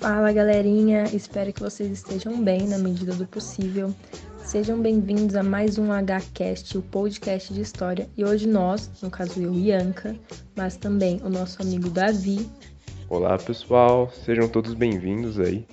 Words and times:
Fala 0.00 0.32
galerinha, 0.32 1.04
espero 1.14 1.52
que 1.52 1.60
vocês 1.60 1.90
estejam 1.90 2.42
bem 2.42 2.66
na 2.66 2.78
medida 2.78 3.12
do 3.12 3.26
possível. 3.26 3.94
Sejam 4.42 4.80
bem-vindos 4.80 5.36
a 5.36 5.42
mais 5.42 5.76
um 5.76 5.88
HCast, 5.92 6.78
o 6.78 6.80
podcast 6.80 7.52
de 7.52 7.60
história. 7.60 8.08
E 8.16 8.24
hoje 8.24 8.48
nós, 8.48 8.90
no 9.02 9.10
caso 9.10 9.42
eu 9.42 9.52
e 9.52 9.70
Anca, 9.70 10.16
mas 10.56 10.78
também 10.78 11.20
o 11.22 11.28
nosso 11.28 11.60
amigo 11.60 11.90
Davi. 11.90 12.48
Olá 13.10 13.36
pessoal, 13.36 14.10
sejam 14.24 14.48
todos 14.48 14.72
bem-vindos 14.72 15.38
aí. 15.38 15.66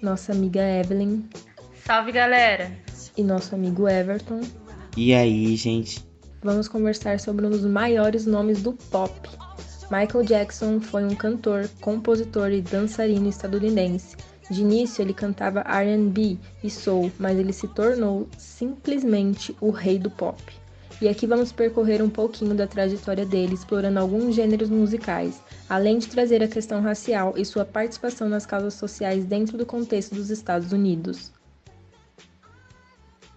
Nossa 0.00 0.32
amiga 0.32 0.62
Evelyn. 0.62 1.22
Salve 1.84 2.10
galera! 2.10 2.72
E 3.18 3.22
nosso 3.22 3.54
amigo 3.54 3.86
Everton. 3.86 4.40
E 4.96 5.12
aí, 5.12 5.54
gente? 5.56 6.02
Vamos 6.42 6.68
conversar 6.68 7.20
sobre 7.20 7.44
um 7.44 7.50
dos 7.50 7.66
maiores 7.66 8.24
nomes 8.24 8.62
do 8.62 8.72
pop. 8.72 9.12
Michael 9.94 10.24
Jackson 10.24 10.80
foi 10.80 11.04
um 11.04 11.14
cantor, 11.14 11.70
compositor 11.80 12.50
e 12.50 12.60
dançarino 12.60 13.28
estadunidense 13.28 14.16
de 14.50 14.60
início, 14.60 15.00
ele 15.00 15.14
cantava 15.14 15.60
RB 15.60 16.36
e 16.64 16.68
soul, 16.68 17.12
mas 17.16 17.38
ele 17.38 17.52
se 17.52 17.68
tornou 17.68 18.28
simplesmente 18.36 19.56
o 19.60 19.70
rei 19.70 19.96
do 19.96 20.10
pop. 20.10 20.42
E 21.00 21.08
aqui 21.08 21.28
vamos 21.28 21.52
percorrer 21.52 22.02
um 22.02 22.10
pouquinho 22.10 22.56
da 22.56 22.66
trajetória 22.66 23.24
dele, 23.24 23.54
explorando 23.54 24.00
alguns 24.00 24.34
gêneros 24.34 24.68
musicais, 24.68 25.40
além 25.68 25.98
de 25.98 26.08
trazer 26.08 26.42
a 26.42 26.48
questão 26.48 26.82
racial 26.82 27.34
e 27.36 27.44
sua 27.44 27.64
participação 27.64 28.28
nas 28.28 28.44
causas 28.44 28.74
sociais 28.74 29.24
dentro 29.24 29.56
do 29.56 29.64
contexto 29.64 30.12
dos 30.12 30.28
Estados 30.28 30.72
Unidos. 30.72 31.32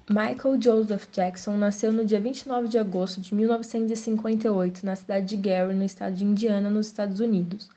Michael 0.10 0.58
Joseph 0.62 1.10
Jackson 1.12 1.58
nasceu 1.58 1.92
no 1.92 2.06
dia 2.06 2.18
29 2.18 2.70
de 2.70 2.80
agosto 2.80 3.20
de 3.20 3.36
1958 3.36 4.86
na 4.86 4.96
cidade 4.96 5.26
de 5.26 5.36
Gary, 5.36 5.76
no 5.76 5.84
estado 5.84 6.16
de 6.16 6.24
Indiana, 6.24 6.70
nos 6.70 6.88
Estados 6.88 7.20
Unidos. 7.20 7.70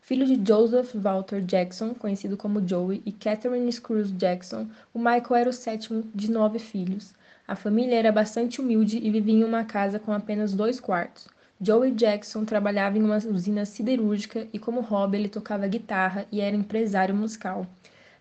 Filho 0.00 0.26
de 0.26 0.36
Joseph 0.44 0.92
Walter 0.96 1.40
Jackson, 1.40 1.94
conhecido 1.94 2.36
como 2.36 2.66
Joey, 2.66 3.00
e 3.06 3.12
Catherine 3.12 3.70
Scrooge 3.70 4.12
Jackson, 4.14 4.66
o 4.92 4.98
Michael 4.98 5.36
era 5.36 5.50
o 5.50 5.52
sétimo 5.52 6.02
de 6.12 6.28
nove 6.28 6.58
filhos. 6.58 7.14
A 7.46 7.54
família 7.54 7.94
era 7.94 8.10
bastante 8.10 8.60
humilde 8.60 8.98
e 8.98 9.08
vivia 9.08 9.34
em 9.34 9.44
uma 9.44 9.62
casa 9.62 10.00
com 10.00 10.12
apenas 10.12 10.52
dois 10.52 10.80
quartos. 10.80 11.28
Joey 11.60 11.92
Jackson 11.92 12.44
trabalhava 12.44 12.98
em 12.98 13.02
uma 13.02 13.18
usina 13.18 13.64
siderúrgica 13.64 14.48
e, 14.52 14.58
como 14.58 14.80
hobby, 14.80 15.18
ele 15.18 15.28
tocava 15.28 15.68
guitarra 15.68 16.26
e 16.32 16.40
era 16.40 16.56
empresário 16.56 17.14
musical. 17.14 17.64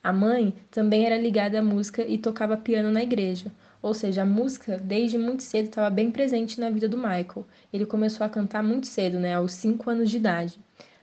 A 0.05 0.13
mãe 0.13 0.53
também 0.69 1.07
era 1.07 1.17
ligada 1.17 1.57
à 1.57 1.63
música 1.63 2.05
e 2.05 2.19
tocava 2.19 2.55
piano 2.55 2.91
na 2.91 3.01
igreja. 3.01 3.51
Ou 3.81 3.91
seja, 3.91 4.21
a 4.21 4.25
música, 4.25 4.77
desde 4.77 5.17
muito 5.17 5.41
cedo, 5.41 5.65
estava 5.65 5.89
bem 5.89 6.11
presente 6.11 6.59
na 6.59 6.69
vida 6.69 6.87
do 6.87 6.95
Michael. 6.95 7.43
Ele 7.73 7.87
começou 7.87 8.23
a 8.23 8.29
cantar 8.29 8.61
muito 8.61 8.85
cedo, 8.85 9.19
né, 9.19 9.33
aos 9.33 9.53
5 9.53 9.89
anos 9.89 10.11
de 10.11 10.17
idade. 10.17 10.59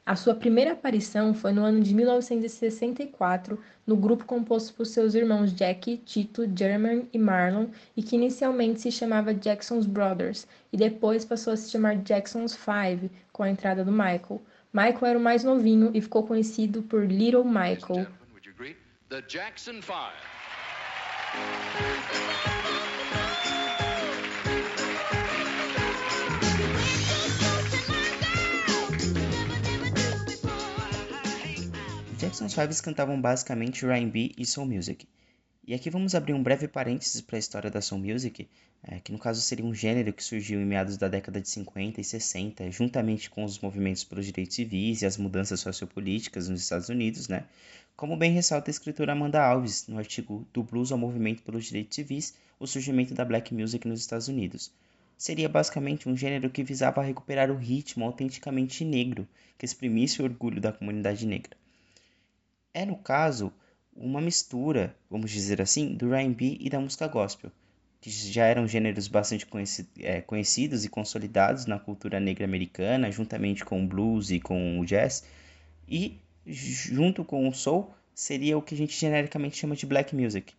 A 0.07 0.15
sua 0.15 0.37
primeira 0.37 0.71
aparição 0.71 1.35
foi 1.35 1.53
no 1.53 1.65
ano 1.65 1.81
de 1.81 1.93
1964 1.93 3.59
no 3.85 3.97
grupo 3.97 4.25
composto 4.25 4.73
por 4.73 4.87
seus 4.87 5.17
irmãos 5.17 5.53
Jackie, 5.53 5.97
Tito, 5.97 6.49
Jeremy 6.57 7.09
e 7.13 7.19
Marlon, 7.19 7.67
e 7.97 8.05
que 8.05 8.15
inicialmente 8.15 8.83
se 8.83 8.93
chamava 8.93 9.35
Jackson's 9.35 9.85
Brothers 9.85 10.47
e 10.73 10.77
depois 10.77 11.25
passou 11.25 11.53
a 11.55 11.57
se 11.57 11.69
chamar 11.69 11.97
Jackson's 11.97 12.55
Five 12.55 13.11
com 13.33 13.43
a 13.43 13.51
entrada 13.51 13.85
do 13.85 13.91
Michael. 13.91 14.41
Michael 14.73 15.07
era 15.07 15.19
o 15.19 15.23
mais 15.23 15.43
novinho 15.43 15.91
e 15.93 16.01
ficou 16.01 16.23
conhecido 16.23 16.85
por 16.85 17.05
Little 17.05 17.45
Michael. 17.45 18.07
The 19.13 19.21
Jackson 19.29 19.83
Five. 19.83 20.17
Jackson's 32.17 32.55
Fives 32.55 32.81
cantavam 32.81 33.21
basicamente 33.21 33.85
R&B 33.85 34.33
e 34.39 34.47
Soul 34.47 34.67
Music. 34.67 35.07
E 35.65 35.75
aqui 35.75 35.91
vamos 35.91 36.15
abrir 36.15 36.33
um 36.33 36.43
breve 36.43 36.67
parênteses 36.67 37.21
para 37.21 37.37
a 37.37 37.39
história 37.39 37.71
da 37.71 37.81
Soul 37.81 38.01
Music, 38.01 38.49
é, 38.83 38.99
que 38.99 39.13
no 39.13 39.19
caso 39.19 39.41
seria 39.41 39.65
um 39.65 39.73
gênero 39.73 40.13
que 40.13 40.25
surgiu 40.25 40.61
em 40.61 40.65
meados 40.65 40.97
da 40.97 41.07
década 41.07 41.41
de 41.41 41.49
50 41.49 42.01
e 42.01 42.05
60, 42.05 42.71
juntamente 42.71 43.31
com 43.31 43.45
os 43.45 43.61
movimentos 43.61 44.03
pelos 44.03 44.27
direitos 44.27 44.57
civis 44.57 45.03
e 45.03 45.07
as 45.07 45.17
mudanças 45.17 45.61
sociopolíticas 45.61 46.49
nos 46.49 46.63
Estados 46.63 46.89
Unidos, 46.89 47.29
né? 47.29 47.45
Como 47.97 48.17
bem 48.17 48.33
ressalta 48.33 48.71
a 48.71 48.73
escritora 48.73 49.13
Amanda 49.13 49.43
Alves 49.43 49.87
no 49.87 49.99
artigo 49.99 50.47
Do 50.53 50.63
Blues 50.63 50.93
ao 50.93 50.99
Movimento 50.99 51.43
pelos 51.43 51.65
Direitos 51.65 51.95
Civis, 51.95 52.35
o 52.59 52.67
surgimento 52.67 53.15
da 53.15 53.25
Black 53.25 53.55
Music 53.55 53.87
nos 53.87 54.01
Estados 54.01 54.29
Unidos. 54.29 54.73
Seria 55.17 55.49
basicamente 55.49 56.09
um 56.09 56.17
gênero 56.17 56.51
que 56.51 56.65
visava 56.65 57.03
recuperar 57.03 57.51
o 57.51 57.57
ritmo 57.57 58.05
autenticamente 58.05 58.85
negro, 58.85 59.29
que 59.57 59.65
exprimisse 59.65 60.21
o 60.21 60.25
orgulho 60.25 60.61
da 60.61 60.73
comunidade 60.73 61.27
negra 61.27 61.57
é, 62.75 62.85
no 62.85 62.97
caso, 62.97 63.53
uma 63.95 64.21
mistura, 64.21 64.97
vamos 65.11 65.31
dizer 65.31 65.61
assim, 65.61 65.95
do 65.95 66.15
R&B 66.15 66.59
e 66.61 66.71
da 66.71 66.81
música 66.81 67.07
gospel, 67.07 67.53
que 68.01 68.11
já 68.11 68.47
eram 68.47 68.67
gêneros 68.67 69.09
bastante 69.09 69.47
conheci 69.47 69.89
é, 70.01 70.21
conhecidos 70.21 70.85
e 70.85 70.89
consolidados 70.89 71.67
na 71.67 71.79
cultura 71.79 72.19
negra 72.19 72.45
americana, 72.45 73.11
juntamente 73.11 73.65
com 73.65 73.85
o 73.85 73.87
blues 73.87 74.31
e 74.31 74.41
com 74.41 74.81
o 74.81 74.87
jazz, 74.87 75.25
e 75.89 76.19
junto 76.47 77.25
com 77.25 77.49
o 77.49 77.55
soul 77.55 77.93
seria 78.15 78.59
o 78.59 78.63
que 78.63 78.75
a 78.75 78.79
gente 78.79 78.99
genericamente 78.99 79.57
chama 79.57 79.77
de 79.77 79.87
black 79.87 80.15
music. 80.15 80.55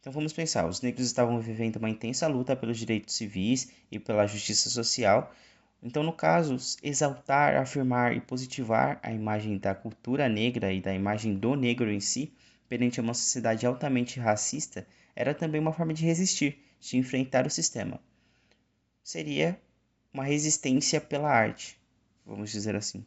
Então 0.00 0.12
vamos 0.12 0.32
pensar, 0.32 0.66
os 0.66 0.80
negros 0.80 1.06
estavam 1.06 1.40
vivendo 1.40 1.76
uma 1.76 1.90
intensa 1.90 2.26
luta 2.26 2.56
pelos 2.56 2.78
direitos 2.78 3.14
civis 3.14 3.70
e 3.90 3.98
pela 3.98 4.26
justiça 4.26 4.70
social, 4.70 5.34
então, 5.82 6.02
no 6.02 6.12
caso, 6.12 6.56
exaltar, 6.82 7.56
afirmar 7.56 8.14
e 8.14 8.20
positivar 8.20 9.00
a 9.02 9.12
imagem 9.12 9.56
da 9.56 9.74
cultura 9.74 10.28
negra 10.28 10.72
e 10.72 10.80
da 10.80 10.94
imagem 10.94 11.34
do 11.34 11.54
negro 11.56 11.90
em 11.90 12.00
si, 12.00 12.34
perante 12.68 13.00
uma 13.00 13.14
sociedade 13.14 13.66
altamente 13.66 14.20
racista, 14.20 14.86
era 15.16 15.34
também 15.34 15.60
uma 15.60 15.72
forma 15.72 15.94
de 15.94 16.04
resistir, 16.04 16.62
de 16.78 16.98
enfrentar 16.98 17.46
o 17.46 17.50
sistema. 17.50 17.98
Seria 19.02 19.58
uma 20.12 20.24
resistência 20.24 21.00
pela 21.00 21.30
arte, 21.30 21.80
vamos 22.26 22.50
dizer 22.50 22.76
assim. 22.76 23.04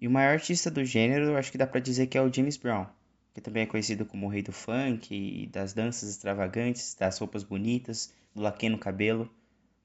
E 0.00 0.06
o 0.06 0.10
maior 0.10 0.32
artista 0.32 0.70
do 0.70 0.84
gênero, 0.84 1.36
acho 1.36 1.50
que 1.50 1.58
dá 1.58 1.66
para 1.66 1.80
dizer 1.80 2.06
que 2.06 2.18
é 2.18 2.22
o 2.22 2.32
James 2.32 2.56
Brown, 2.56 2.86
que 3.34 3.40
também 3.40 3.62
é 3.62 3.66
conhecido 3.66 4.04
como 4.04 4.26
o 4.26 4.28
rei 4.28 4.42
do 4.42 4.52
funk 4.52 5.14
e 5.14 5.46
das 5.46 5.72
danças 5.72 6.08
extravagantes, 6.10 6.94
das 6.94 7.18
roupas 7.18 7.42
bonitas, 7.42 8.12
do 8.34 8.42
laque 8.42 8.68
no 8.68 8.78
cabelo 8.78 9.30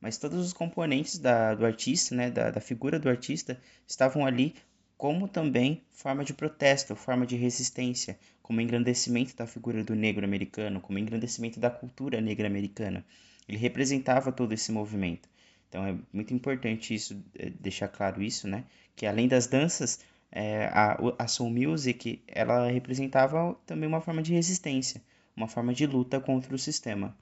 mas 0.01 0.17
todos 0.17 0.43
os 0.43 0.51
componentes 0.51 1.19
da, 1.19 1.53
do 1.53 1.63
artista, 1.63 2.15
né, 2.15 2.31
da, 2.31 2.49
da 2.49 2.59
figura 2.59 2.99
do 2.99 3.07
artista, 3.07 3.61
estavam 3.87 4.25
ali 4.25 4.55
como 4.97 5.27
também 5.27 5.83
forma 5.91 6.23
de 6.25 6.33
protesto, 6.33 6.95
forma 6.95 7.25
de 7.25 7.35
resistência, 7.35 8.19
como 8.41 8.59
engrandecimento 8.59 9.35
da 9.35 9.45
figura 9.45 9.83
do 9.83 9.95
negro 9.95 10.25
americano, 10.25 10.81
como 10.81 10.97
engrandecimento 10.97 11.59
da 11.59 11.69
cultura 11.69 12.19
negra 12.19 12.47
americana. 12.47 13.05
Ele 13.47 13.57
representava 13.57 14.31
todo 14.31 14.53
esse 14.53 14.71
movimento. 14.71 15.29
Então 15.71 15.87
é 15.87 15.95
muito 16.11 16.33
importante 16.33 16.93
isso, 16.93 17.23
é, 17.33 17.49
deixar 17.49 17.87
claro 17.87 18.21
isso, 18.21 18.45
né? 18.45 18.65
Que 18.93 19.05
além 19.05 19.29
das 19.29 19.47
danças, 19.47 20.01
é, 20.29 20.65
a, 20.65 20.97
a 21.17 21.27
soul 21.29 21.49
music, 21.49 22.21
ela 22.27 22.69
representava 22.69 23.55
também 23.65 23.87
uma 23.87 24.01
forma 24.01 24.21
de 24.21 24.33
resistência, 24.33 25.01
uma 25.33 25.47
forma 25.47 25.73
de 25.73 25.87
luta 25.87 26.19
contra 26.19 26.53
o 26.53 26.59
sistema. 26.59 27.15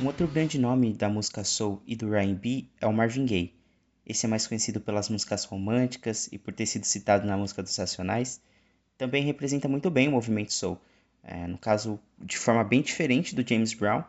Um 0.00 0.06
outro 0.06 0.26
grande 0.26 0.58
nome 0.58 0.92
da 0.94 1.08
música 1.08 1.44
soul 1.44 1.80
e 1.86 1.94
do 1.94 2.12
R&B 2.12 2.66
é 2.80 2.86
o 2.88 2.92
Marvin 2.92 3.24
Gaye. 3.24 3.57
Esse 4.08 4.24
é 4.24 4.28
mais 4.28 4.46
conhecido 4.46 4.80
pelas 4.80 5.10
músicas 5.10 5.44
românticas 5.44 6.30
e 6.32 6.38
por 6.38 6.54
ter 6.54 6.64
sido 6.64 6.84
citado 6.84 7.26
na 7.26 7.36
música 7.36 7.62
dos 7.62 7.76
Racionais. 7.76 8.40
Também 8.96 9.22
representa 9.22 9.68
muito 9.68 9.90
bem 9.90 10.08
o 10.08 10.12
movimento 10.12 10.52
soul, 10.52 10.80
é, 11.22 11.46
no 11.46 11.58
caso 11.58 12.00
de 12.18 12.38
forma 12.38 12.64
bem 12.64 12.80
diferente 12.80 13.34
do 13.34 13.46
James 13.46 13.74
Brown, 13.74 14.02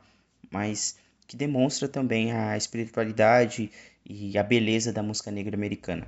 mas 0.49 0.97
que 1.27 1.35
demonstra 1.35 1.87
também 1.89 2.31
a 2.31 2.55
espiritualidade 2.55 3.69
e 4.05 4.37
a 4.37 4.41
beleza 4.41 4.93
da 4.93 5.03
música 5.03 5.29
negra 5.29 5.55
americana. 5.55 6.07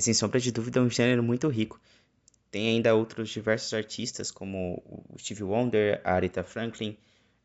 É 0.00 0.02
sem 0.02 0.14
sombra 0.14 0.40
de 0.40 0.50
dúvida 0.50 0.80
um 0.80 0.88
gênero 0.88 1.22
muito 1.22 1.46
rico. 1.46 1.78
Tem 2.50 2.68
ainda 2.68 2.94
outros 2.94 3.28
diversos 3.28 3.74
artistas, 3.74 4.30
como 4.30 4.82
o 4.86 5.18
Stevie 5.18 5.42
Wonder, 5.42 6.00
a 6.02 6.14
Aretha 6.14 6.42
Franklin, 6.42 6.96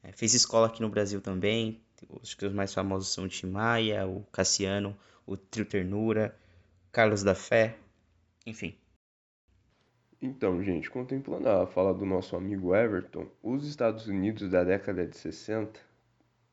é, 0.01 0.13
fez 0.13 0.33
escola 0.33 0.67
aqui 0.67 0.81
no 0.81 0.87
Brasil 0.87 1.19
também. 1.19 1.81
Acho 2.21 2.37
que 2.37 2.45
os 2.45 2.53
mais 2.53 2.73
famosos 2.73 3.09
são 3.09 3.25
o 3.25 3.27
Tim 3.27 3.47
Maia, 3.47 4.07
o 4.07 4.23
Cassiano, 4.31 4.97
o 5.27 5.35
Trio 5.35 5.65
Ternura, 5.65 6.33
Carlos 6.93 7.23
da 7.23 7.35
Fé, 7.35 7.75
enfim. 8.45 8.73
Então, 10.21 10.63
gente, 10.63 10.89
contemplando 10.89 11.49
a 11.49 11.67
fala 11.67 11.93
do 11.93 12.05
nosso 12.05 12.37
amigo 12.37 12.73
Everton, 12.73 13.27
os 13.43 13.67
Estados 13.67 14.07
Unidos 14.07 14.49
da 14.49 14.63
década 14.63 15.05
de 15.05 15.17
60 15.17 15.77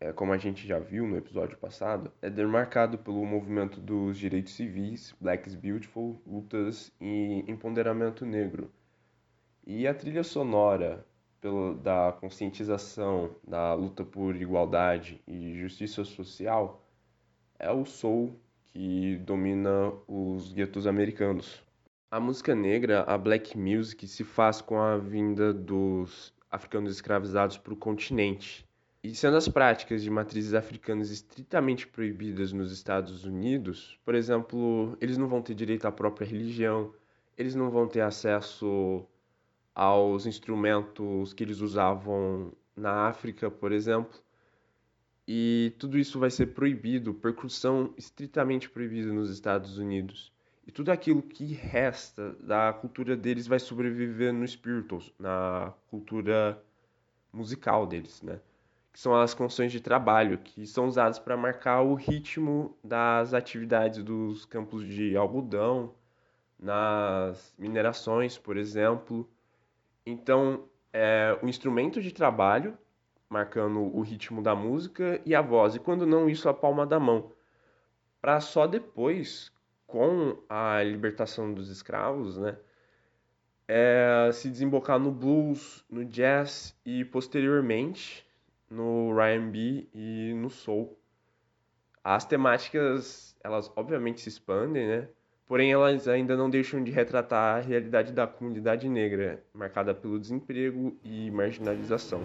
é, 0.02 0.12
como 0.12 0.32
a 0.32 0.36
gente 0.36 0.66
já 0.66 0.80
viu 0.80 1.06
no 1.06 1.16
episódio 1.16 1.56
passado, 1.56 2.10
é 2.20 2.28
demarcado 2.28 2.98
pelo 2.98 3.24
movimento 3.24 3.80
dos 3.80 4.18
direitos 4.18 4.52
civis, 4.52 5.14
Black 5.20 5.48
is 5.48 5.54
Beautiful, 5.54 6.20
lutas 6.26 6.92
e 7.00 7.44
empoderamento 7.46 8.26
negro. 8.26 8.68
E 9.64 9.86
a 9.86 9.94
trilha 9.94 10.24
sonora 10.24 11.06
pelo, 11.40 11.76
da 11.76 12.16
conscientização, 12.20 13.36
da 13.46 13.74
luta 13.74 14.04
por 14.04 14.34
igualdade 14.34 15.22
e 15.24 15.54
justiça 15.54 16.02
social 16.02 16.84
é 17.56 17.70
o 17.70 17.84
soul 17.84 18.36
que 18.72 19.18
domina 19.18 19.92
os 20.08 20.52
guetos 20.52 20.88
americanos. 20.88 21.62
A 22.10 22.18
música 22.18 22.56
negra, 22.56 23.04
a 23.04 23.16
black 23.16 23.56
music, 23.56 24.08
se 24.08 24.24
faz 24.24 24.60
com 24.60 24.80
a 24.80 24.96
vinda 24.98 25.54
dos 25.54 26.34
africanos 26.50 26.90
escravizados 26.90 27.56
para 27.56 27.72
o 27.72 27.76
continente. 27.76 28.66
E 29.04 29.16
sendo 29.16 29.36
as 29.36 29.48
práticas 29.48 30.00
de 30.00 30.08
matrizes 30.08 30.54
africanas 30.54 31.10
estritamente 31.10 31.88
proibidas 31.88 32.52
nos 32.52 32.70
Estados 32.70 33.24
Unidos, 33.24 33.98
por 34.04 34.14
exemplo, 34.14 34.96
eles 35.00 35.18
não 35.18 35.26
vão 35.26 35.42
ter 35.42 35.54
direito 35.54 35.86
à 35.86 35.92
própria 35.92 36.24
religião, 36.24 36.94
eles 37.36 37.56
não 37.56 37.68
vão 37.68 37.88
ter 37.88 38.00
acesso 38.00 39.04
aos 39.74 40.24
instrumentos 40.24 41.32
que 41.32 41.42
eles 41.42 41.60
usavam 41.60 42.52
na 42.76 43.08
África, 43.08 43.50
por 43.50 43.72
exemplo. 43.72 44.20
E 45.26 45.74
tudo 45.80 45.98
isso 45.98 46.20
vai 46.20 46.30
ser 46.30 46.54
proibido, 46.54 47.12
percussão 47.12 47.92
estritamente 47.96 48.70
proibida 48.70 49.12
nos 49.12 49.30
Estados 49.30 49.78
Unidos. 49.78 50.32
E 50.64 50.70
tudo 50.70 50.90
aquilo 50.90 51.22
que 51.22 51.46
resta 51.54 52.36
da 52.40 52.72
cultura 52.72 53.16
deles 53.16 53.48
vai 53.48 53.58
sobreviver 53.58 54.32
no 54.32 54.46
spirituals, 54.46 55.12
na 55.18 55.74
cultura 55.88 56.62
musical 57.32 57.84
deles, 57.84 58.22
né? 58.22 58.40
Que 58.92 59.00
são 59.00 59.14
as 59.14 59.32
canções 59.32 59.72
de 59.72 59.80
trabalho, 59.80 60.38
que 60.38 60.66
são 60.66 60.86
usadas 60.86 61.18
para 61.18 61.36
marcar 61.36 61.80
o 61.80 61.94
ritmo 61.94 62.76
das 62.84 63.32
atividades 63.32 64.02
dos 64.04 64.44
campos 64.44 64.86
de 64.86 65.16
algodão, 65.16 65.94
nas 66.58 67.54
minerações, 67.58 68.38
por 68.38 68.56
exemplo. 68.56 69.28
Então, 70.04 70.68
é 70.92 71.38
o 71.42 71.48
instrumento 71.48 72.00
de 72.00 72.12
trabalho, 72.12 72.76
marcando 73.28 73.80
o 73.80 74.00
ritmo 74.02 74.42
da 74.42 74.54
música, 74.54 75.20
e 75.24 75.34
a 75.34 75.40
voz, 75.40 75.74
e 75.74 75.80
quando 75.80 76.06
não, 76.06 76.28
isso 76.28 76.48
a 76.48 76.54
palma 76.54 76.86
da 76.86 77.00
mão. 77.00 77.32
Para 78.20 78.40
só 78.40 78.66
depois, 78.66 79.50
com 79.86 80.36
a 80.48 80.82
libertação 80.82 81.52
dos 81.52 81.70
escravos, 81.70 82.38
né, 82.38 82.56
é, 83.66 84.30
se 84.32 84.50
desembocar 84.50 84.98
no 84.98 85.10
blues, 85.10 85.84
no 85.88 86.04
jazz 86.04 86.78
e 86.84 87.04
posteriormente 87.04 88.26
no 88.72 89.18
R&B 89.20 89.88
e 89.94 90.34
no 90.34 90.50
soul. 90.50 90.98
As 92.02 92.24
temáticas, 92.24 93.36
elas 93.44 93.70
obviamente 93.76 94.20
se 94.20 94.28
expandem, 94.28 94.88
né? 94.88 95.08
porém 95.52 95.70
elas 95.70 96.08
ainda 96.08 96.34
não 96.34 96.48
deixam 96.48 96.82
de 96.82 96.90
retratar 96.90 97.58
a 97.58 97.60
realidade 97.60 98.10
da 98.10 98.26
comunidade 98.26 98.88
negra, 98.88 99.44
marcada 99.52 99.94
pelo 99.94 100.18
desemprego 100.18 100.98
e 101.04 101.30
marginalização. 101.30 102.22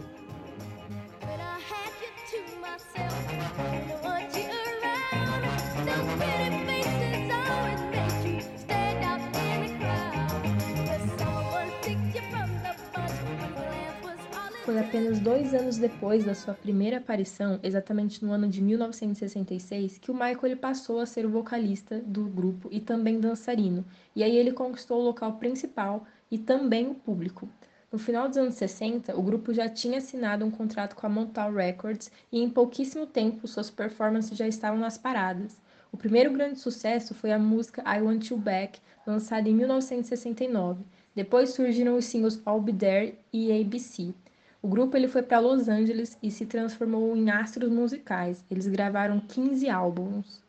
Apenas 14.88 15.20
dois 15.20 15.54
anos 15.54 15.78
depois 15.78 16.24
da 16.24 16.34
sua 16.34 16.54
primeira 16.54 17.00
aparição, 17.00 17.60
exatamente 17.62 18.24
no 18.24 18.32
ano 18.32 18.48
de 18.48 18.62
1966, 18.62 19.98
que 19.98 20.10
o 20.10 20.14
Michael 20.14 20.40
ele 20.44 20.56
passou 20.56 21.02
a 21.02 21.06
ser 21.06 21.26
o 21.26 21.30
vocalista 21.30 22.00
do 22.06 22.24
grupo 22.24 22.70
e 22.72 22.80
também 22.80 23.20
dançarino, 23.20 23.84
e 24.16 24.24
aí 24.24 24.38
ele 24.38 24.54
conquistou 24.54 25.02
o 25.02 25.04
local 25.04 25.34
principal 25.34 26.06
e 26.32 26.38
também 26.38 26.88
o 26.88 26.96
público. 26.96 27.50
No 27.92 28.00
final 28.00 28.30
dos 28.30 28.38
anos 28.38 28.56
60, 28.56 29.14
o 29.18 29.22
grupo 29.22 29.54
já 29.54 29.68
tinha 29.68 29.98
assinado 29.98 30.46
um 30.46 30.52
contrato 30.52 30.96
com 30.96 31.06
a 31.06 31.10
Motown 31.10 31.54
Records 31.54 32.10
e 32.32 32.42
em 32.42 32.50
pouquíssimo 32.50 33.06
tempo 33.06 33.46
suas 33.46 33.70
performances 33.70 34.38
já 34.38 34.48
estavam 34.48 34.80
nas 34.80 34.98
paradas. 34.98 35.58
O 35.92 35.98
primeiro 35.98 36.32
grande 36.32 36.60
sucesso 36.60 37.14
foi 37.14 37.34
a 37.34 37.40
música 37.40 37.84
I 37.86 38.02
Want 38.02 38.30
You 38.30 38.38
Back, 38.38 38.80
lançada 39.06 39.50
em 39.50 39.54
1969. 39.54 40.86
Depois 41.14 41.50
surgiram 41.50 41.98
os 41.98 42.06
singles 42.06 42.42
I'll 42.48 42.62
Be 42.62 42.72
There 42.72 43.16
e 43.34 43.52
ABC. 43.52 44.14
O 44.62 44.68
grupo 44.68 44.98
ele 44.98 45.08
foi 45.08 45.22
para 45.22 45.40
Los 45.40 45.68
Angeles 45.68 46.18
e 46.22 46.32
se 46.32 46.46
transformou 46.46 47.16
em 47.16 47.30
astros 47.30 47.70
musicais. 47.70 48.44
Eles 48.50 48.68
gravaram 48.68 49.20
15 49.20 49.70
álbuns. 49.70 50.44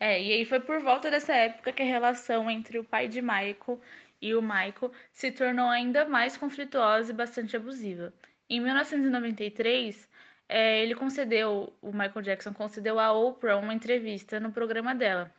É, 0.00 0.20
e 0.20 0.32
aí 0.32 0.44
foi 0.44 0.58
por 0.58 0.80
volta 0.80 1.10
dessa 1.10 1.32
época 1.32 1.72
que 1.72 1.82
a 1.82 1.86
relação 1.86 2.50
entre 2.50 2.78
o 2.78 2.84
pai 2.84 3.06
de 3.06 3.22
Michael 3.22 3.80
e 4.20 4.34
o 4.34 4.42
Michael 4.42 4.90
se 5.12 5.30
tornou 5.30 5.68
ainda 5.68 6.04
mais 6.04 6.36
conflituosa 6.36 7.12
e 7.12 7.14
bastante 7.14 7.56
abusiva. 7.56 8.12
Em 8.48 8.60
1993, 8.60 10.08
é, 10.48 10.82
ele 10.82 10.94
concedeu, 10.94 11.72
o 11.80 11.92
Michael 11.92 12.22
Jackson 12.22 12.52
concedeu 12.52 12.98
a 12.98 13.12
Oprah 13.12 13.56
uma 13.56 13.74
entrevista 13.74 14.40
no 14.40 14.52
programa 14.52 14.94
dela. 14.94 15.30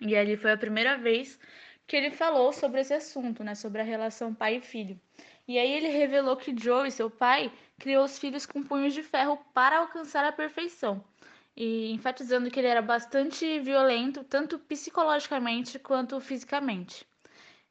E 0.00 0.16
ali 0.16 0.36
foi 0.36 0.52
a 0.52 0.56
primeira 0.56 0.96
vez 0.96 1.38
que 1.86 1.96
ele 1.96 2.10
falou 2.10 2.52
sobre 2.52 2.80
esse 2.80 2.94
assunto, 2.94 3.42
né, 3.42 3.54
sobre 3.54 3.80
a 3.80 3.84
relação 3.84 4.34
pai 4.34 4.56
e 4.56 4.60
filho. 4.60 5.00
E 5.48 5.58
aí 5.58 5.72
ele 5.72 5.88
revelou 5.88 6.36
que 6.36 6.54
Joe, 6.54 6.90
seu 6.90 7.08
pai, 7.08 7.50
criou 7.78 8.04
os 8.04 8.18
filhos 8.18 8.44
com 8.44 8.62
punhos 8.62 8.92
de 8.92 9.02
ferro 9.02 9.38
para 9.54 9.78
alcançar 9.78 10.22
a 10.26 10.30
perfeição. 10.30 11.02
E 11.56 11.90
enfatizando 11.90 12.50
que 12.50 12.60
ele 12.60 12.68
era 12.68 12.82
bastante 12.82 13.58
violento, 13.58 14.22
tanto 14.22 14.58
psicologicamente 14.58 15.78
quanto 15.78 16.20
fisicamente. 16.20 17.06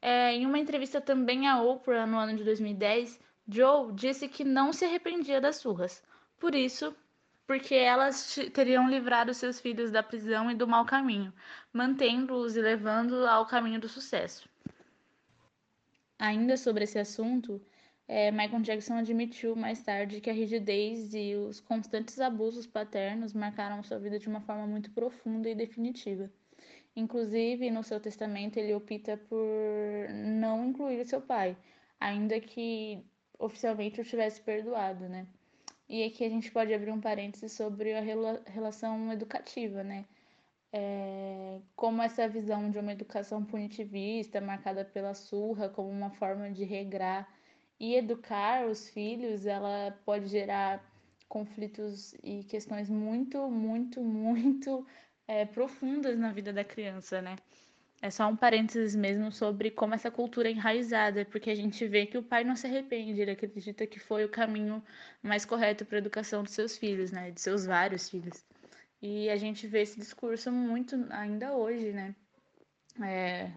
É, 0.02 0.34
em 0.34 0.46
uma 0.48 0.58
entrevista 0.58 1.00
também 1.00 1.48
à 1.48 1.62
Oprah 1.62 2.08
no 2.08 2.18
ano 2.18 2.36
de 2.36 2.44
2010, 2.44 3.20
Joe 3.48 3.94
disse 3.94 4.28
que 4.28 4.44
não 4.44 4.74
se 4.74 4.84
arrependia 4.84 5.40
das 5.40 5.58
surras. 5.58 6.04
Por 6.40 6.56
isso, 6.56 6.96
porque 7.46 7.76
elas 7.76 8.40
teriam 8.54 8.90
livrado 8.90 9.34
seus 9.36 9.60
filhos 9.60 9.92
da 9.92 10.02
prisão 10.02 10.50
e 10.50 10.56
do 10.56 10.68
mau 10.68 10.84
caminho, 10.84 11.32
mantendo-os 11.72 12.58
e 12.58 12.62
levando 12.62 13.26
ao 13.28 13.46
caminho 13.46 13.80
do 13.80 13.88
sucesso. 13.88 14.50
Ainda 16.20 16.58
sobre 16.58 16.84
esse 16.84 16.98
assunto, 16.98 17.62
é, 18.08 18.32
Michael 18.32 18.62
Jackson 18.62 18.96
admitiu 18.96 19.56
mais 19.56 19.82
tarde 19.84 20.22
que 20.22 20.30
a 20.30 20.34
rigidez 20.34 21.14
e 21.14 21.36
os 21.36 21.60
constantes 21.60 22.20
abusos 22.20 22.66
paternos 22.66 23.34
marcaram 23.34 23.84
sua 23.84 24.00
vida 24.00 24.18
de 24.20 24.28
uma 24.28 24.42
forma 24.42 24.66
muito 24.66 24.92
profunda 24.92 25.50
e 25.50 25.56
definitiva. 25.56 26.32
Inclusive, 26.96 27.70
no 27.70 27.84
seu 27.84 28.00
testamento, 28.00 28.58
ele 28.58 28.74
opta 28.74 29.18
por 29.18 30.10
não 30.10 30.68
incluir 30.70 31.06
seu 31.06 31.22
pai, 31.22 31.56
ainda 32.00 32.40
que 32.40 33.04
oficialmente 33.40 34.02
o 34.02 34.06
tivesse 34.06 34.42
perdoado, 34.42 35.08
né? 35.08 35.28
E 35.90 36.04
aqui 36.04 36.24
a 36.26 36.30
gente 36.30 36.52
pode 36.52 36.74
abrir 36.74 36.92
um 36.92 37.02
parêntese 37.02 37.50
sobre 37.50 37.94
a 37.94 38.02
rela 38.02 38.42
relação 38.48 39.12
educativa, 39.12 39.84
né? 39.84 40.06
é, 40.72 41.60
como 41.76 42.02
essa 42.02 42.28
visão 42.28 42.70
de 42.70 42.78
uma 42.80 42.92
educação 42.92 43.44
punitivista, 43.44 44.42
marcada 44.42 44.84
pela 44.86 45.14
surra, 45.14 45.70
como 45.70 45.90
uma 45.90 46.12
forma 46.12 46.52
de 46.52 46.64
regrar 46.64 47.28
e 47.80 47.96
educar 47.96 48.66
os 48.66 48.90
filhos, 48.90 49.46
ela 49.46 49.98
pode 50.06 50.28
gerar 50.28 50.84
conflitos 51.28 52.14
e 52.24 52.44
questões 52.44 52.90
muito, 52.90 53.50
muito, 53.50 54.02
muito 54.04 54.86
é, 55.28 55.46
profundas 55.46 56.18
na 56.18 56.32
vida 56.32 56.54
da 56.54 56.64
criança, 56.64 57.22
né? 57.22 57.36
É 58.00 58.12
só 58.12 58.28
um 58.28 58.36
parênteses 58.36 58.96
mesmo 58.96 59.32
sobre 59.32 59.72
como 59.72 59.96
essa 59.96 60.12
cultura 60.12 60.48
é 60.48 60.52
enraizada, 60.52 61.26
porque 61.26 61.50
a 61.50 61.56
gente 61.56 61.86
vê 61.88 62.06
que 62.06 62.18
o 62.18 62.24
pai 62.24 62.44
não 62.44 62.56
se 62.56 62.68
arrepende, 62.68 63.20
ele 63.20 63.32
acredita 63.32 63.88
que 63.88 64.00
foi 64.00 64.24
o 64.24 64.30
caminho 64.30 64.84
mais 65.22 65.46
correto 65.46 65.84
para 65.84 65.98
a 65.98 66.00
educação 66.00 66.44
dos 66.44 66.54
seus 66.54 66.78
filhos, 66.78 67.12
né? 67.12 67.32
De 67.32 67.42
seus 67.42 67.66
vários 67.66 68.08
filhos. 68.08 68.46
E 69.02 69.30
a 69.30 69.38
gente 69.38 69.68
vê 69.68 69.82
esse 69.82 70.00
discurso 70.00 70.52
muito 70.52 70.96
ainda 71.10 71.54
hoje, 71.56 71.92
né? 71.92 72.16
É, 73.02 73.52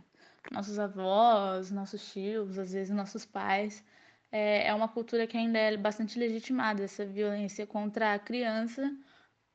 nossos 0.50 0.78
avós, 0.78 1.70
nossos 1.70 2.12
tios, 2.12 2.58
às 2.58 2.72
vezes 2.72 2.94
nossos 2.94 3.26
pais. 3.26 3.84
É, 4.32 4.68
é 4.68 4.74
uma 4.74 4.88
cultura 4.88 5.26
que 5.26 5.36
ainda 5.36 5.58
é 5.58 5.76
bastante 5.76 6.18
legitimada, 6.18 6.82
essa 6.82 7.04
violência 7.04 7.66
contra 7.66 8.14
a 8.14 8.18
criança 8.18 8.94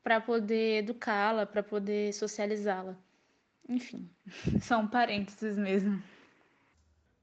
para 0.04 0.20
poder 0.22 0.80
educá-la, 0.80 1.46
para 1.46 1.64
poder 1.64 2.14
socializá-la. 2.14 2.98
Enfim, 3.68 4.10
são 4.62 4.88
parênteses 4.88 5.58
mesmo. 5.58 6.02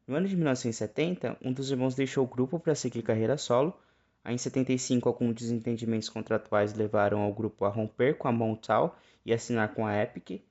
No 0.06 0.16
ano 0.16 0.26
de 0.26 0.35
1970, 0.35 1.38
um 1.42 1.52
dos 1.52 1.71
irmãos 1.71 1.94
deixou 1.94 2.25
o 2.25 2.28
grupo 2.28 2.59
para 2.59 2.75
seguir 2.75 3.02
carreira 3.02 3.37
solo 3.37 3.78
Aí, 4.25 4.35
em 4.35 4.38
75, 4.38 5.09
alguns 5.09 5.35
desentendimentos 5.35 6.09
contratuais 6.09 6.75
levaram 6.75 7.21
ao 7.21 7.32
grupo 7.32 7.64
a 7.64 7.68
romper 7.68 8.16
com 8.16 8.28
a 8.28 8.32
Motown 8.32 8.92
e 9.26 9.32
assinar 9.32 9.75
com 9.75 9.87
a 9.87 10.00
Epic. 10.00 10.42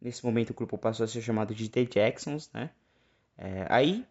Nesse 0.00 0.24
momento, 0.24 0.50
o 0.50 0.54
grupo 0.54 0.78
passou 0.78 1.04
a 1.04 1.08
ser 1.08 1.20
chamado 1.20 1.54
de 1.54 1.68
The 1.68 1.84
Jacksons, 1.84 2.50
né? 2.52 2.70
É, 3.36 3.66
aí, 3.68 4.06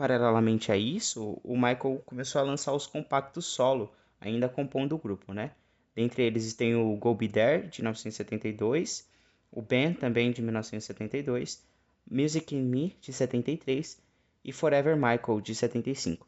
paralelamente 0.00 0.72
a 0.72 0.78
isso, 0.78 1.38
o 1.44 1.54
Michael 1.54 2.02
começou 2.06 2.40
a 2.40 2.44
lançar 2.44 2.72
os 2.72 2.86
compactos 2.86 3.44
solo, 3.44 3.92
ainda 4.18 4.48
compondo 4.48 4.94
o 4.94 4.98
grupo, 4.98 5.34
né? 5.34 5.50
Dentre 5.94 6.22
eles 6.22 6.54
tem 6.54 6.74
o 6.74 6.96
Go 6.96 7.14
Be 7.14 7.28
There, 7.28 7.68
de 7.68 7.82
1972, 7.82 9.06
o 9.52 9.60
Ben, 9.60 9.92
também 9.92 10.32
de 10.32 10.40
1972, 10.40 11.62
Music 12.10 12.56
in 12.56 12.62
Me, 12.62 12.96
de 12.98 13.12
73 13.12 14.00
e 14.42 14.50
Forever 14.54 14.96
Michael, 14.96 15.42
de 15.42 15.54
75. 15.54 16.26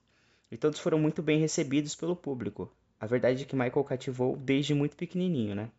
E 0.51 0.59
todos 0.59 0.79
foram 0.79 0.99
muito 0.99 1.23
bem 1.23 1.39
recebidos 1.39 1.95
pelo 1.95 2.15
público. 2.15 2.71
A 3.01 3.07
verdade 3.07 3.45
é 3.45 3.47
que 3.47 3.57
Michael 3.57 3.85
cativou 3.85 4.37
desde 4.37 4.75
muito 4.75 4.97
pequenininho, 4.97 5.55
né? 5.55 5.71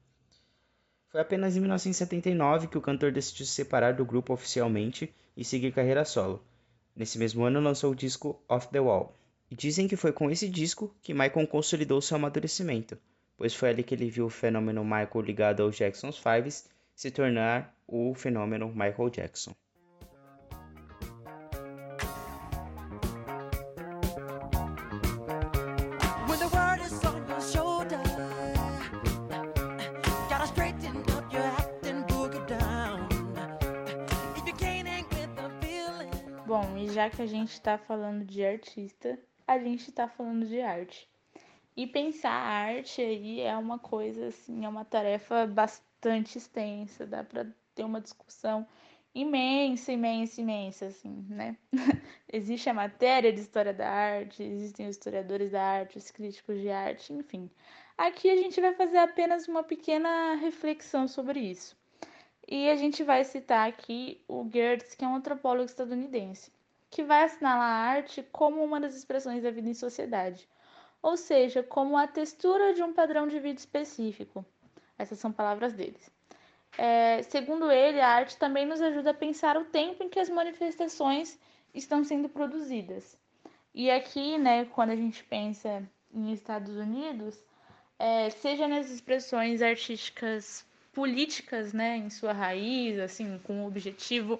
Foi 1.09 1.21
apenas 1.21 1.55
em 1.55 1.59
1979 1.59 2.69
que 2.69 2.77
o 2.79 2.81
cantor 2.81 3.11
decidiu 3.11 3.45
se 3.45 3.51
separar 3.51 3.93
do 3.93 4.03
grupo 4.03 4.33
oficialmente 4.33 5.13
e 5.37 5.45
seguir 5.45 5.71
carreira 5.71 6.03
solo. 6.03 6.43
Nesse 6.95 7.17
mesmo 7.17 7.43
ano 7.43 7.59
lançou 7.59 7.91
o 7.91 7.95
disco 7.95 8.41
Off 8.47 8.67
the 8.69 8.79
Wall. 8.79 9.15
E 9.49 9.55
dizem 9.55 9.87
que 9.87 9.95
foi 9.95 10.11
com 10.11 10.29
esse 10.29 10.47
disco 10.47 10.95
que 11.01 11.13
Michael 11.13 11.47
consolidou 11.47 12.01
seu 12.01 12.17
amadurecimento, 12.17 12.97
pois 13.37 13.53
foi 13.53 13.69
ali 13.69 13.83
que 13.83 13.95
ele 13.95 14.09
viu 14.09 14.25
o 14.25 14.29
fenômeno 14.29 14.83
Michael 14.83 15.21
ligado 15.21 15.63
aos 15.63 15.75
Jackson's 15.75 16.17
Fives 16.17 16.69
se 16.95 17.11
tornar 17.11 17.75
o 17.87 18.13
fenômeno 18.13 18.67
Michael 18.67 19.09
Jackson. 19.09 19.55
Que 37.15 37.21
a 37.21 37.27
gente 37.27 37.51
está 37.51 37.77
falando 37.77 38.25
de 38.25 38.43
artista, 38.43 39.19
a 39.47 39.59
gente 39.59 39.89
está 39.89 40.07
falando 40.07 40.47
de 40.47 40.59
arte. 40.59 41.07
E 41.77 41.85
pensar 41.85 42.31
a 42.31 42.49
arte 42.49 43.01
aí 43.01 43.41
é 43.41 43.55
uma 43.55 43.77
coisa, 43.77 44.27
assim, 44.27 44.65
é 44.65 44.69
uma 44.69 44.83
tarefa 44.83 45.45
bastante 45.45 46.37
extensa, 46.37 47.05
dá 47.05 47.23
para 47.23 47.47
ter 47.75 47.83
uma 47.83 48.01
discussão 48.01 48.65
imensa, 49.13 49.91
imensa, 49.91 50.41
imensa, 50.41 50.85
assim, 50.87 51.25
né? 51.29 51.55
Existe 52.31 52.69
a 52.69 52.73
matéria 52.73 53.31
de 53.31 53.41
história 53.41 53.73
da 53.73 53.87
arte, 53.87 54.41
existem 54.41 54.87
os 54.87 54.95
historiadores 54.95 55.51
da 55.51 55.61
arte, 55.61 55.99
os 55.99 56.09
críticos 56.09 56.59
de 56.59 56.69
arte, 56.69 57.13
enfim. 57.13 57.47
Aqui 57.95 58.27
a 58.27 58.35
gente 58.35 58.59
vai 58.59 58.73
fazer 58.73 58.97
apenas 58.97 59.47
uma 59.47 59.63
pequena 59.63 60.33
reflexão 60.35 61.07
sobre 61.07 61.39
isso. 61.39 61.77
E 62.47 62.69
a 62.69 62.75
gente 62.75 63.03
vai 63.03 63.23
citar 63.23 63.69
aqui 63.69 64.23
o 64.27 64.49
Gertz, 64.51 64.95
que 64.95 65.05
é 65.05 65.07
um 65.07 65.15
antropólogo 65.15 65.65
estadunidense, 65.65 66.51
que 66.93 67.03
vai 67.03 67.23
assinalar 67.23 67.71
a 67.71 67.89
arte 67.89 68.21
como 68.31 68.63
uma 68.63 68.79
das 68.79 68.95
expressões 68.95 69.41
da 69.41 69.49
vida 69.49 69.67
em 69.67 69.73
sociedade, 69.73 70.47
ou 71.01 71.17
seja, 71.17 71.63
como 71.63 71.97
a 71.97 72.05
textura 72.05 72.71
de 72.71 72.83
um 72.83 72.93
padrão 72.93 73.27
de 73.27 73.39
vida 73.39 73.59
específico. 73.59 74.45
Essas 74.95 75.17
são 75.17 75.31
palavras 75.31 75.73
deles. 75.73 76.11
É, 76.77 77.23
segundo 77.23 77.71
ele, 77.71 77.99
a 77.99 78.09
arte 78.09 78.37
também 78.37 78.67
nos 78.67 78.79
ajuda 78.79 79.09
a 79.09 79.13
pensar 79.13 79.57
o 79.57 79.65
tempo 79.65 80.03
em 80.03 80.09
que 80.09 80.19
as 80.19 80.29
manifestações 80.29 81.39
estão 81.73 82.03
sendo 82.03 82.29
produzidas. 82.29 83.17
E 83.73 83.89
aqui, 83.89 84.37
né, 84.37 84.65
quando 84.65 84.91
a 84.91 84.95
gente 84.95 85.23
pensa 85.23 85.81
em 86.13 86.31
Estados 86.31 86.75
Unidos, 86.75 87.43
é, 87.97 88.29
seja 88.29 88.67
nas 88.67 88.91
expressões 88.91 89.63
artísticas 89.63 90.63
políticas, 90.93 91.73
né, 91.73 91.97
em 91.97 92.11
sua 92.11 92.33
raiz, 92.33 92.99
assim, 92.99 93.39
com 93.39 93.63
o 93.63 93.67
objetivo 93.67 94.39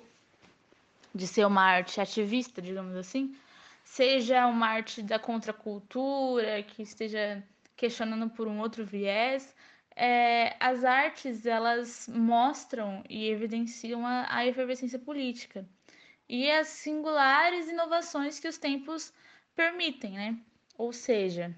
de 1.13 1.27
ser 1.27 1.46
uma 1.46 1.62
arte 1.62 2.01
ativista, 2.01 2.62
digamos 2.62 2.96
assim, 2.96 3.36
seja 3.84 4.48
uma 4.48 4.67
arte 4.67 5.01
da 5.01 5.20
contracultura, 5.20 6.63
que 6.63 6.82
esteja 6.82 7.43
questionando 7.75 8.29
por 8.29 8.48
um 8.48 8.60
outro 8.60 8.86
viés, 8.86 9.55
é, 9.96 10.55
as 10.60 10.84
artes 10.84 11.46
elas 11.46 12.08
mostram 12.08 13.03
e 13.10 13.29
evidenciam 13.29 14.05
a, 14.05 14.25
a 14.29 14.46
efervescência 14.46 14.98
política 14.98 15.65
e 16.27 16.50
as 16.50 16.67
singulares 16.67 17.67
inovações 17.67 18.39
que 18.39 18.48
os 18.48 18.58
tempos 18.58 19.13
permitem, 19.55 20.13
né? 20.13 20.38
Ou 20.77 20.91
seja, 20.91 21.55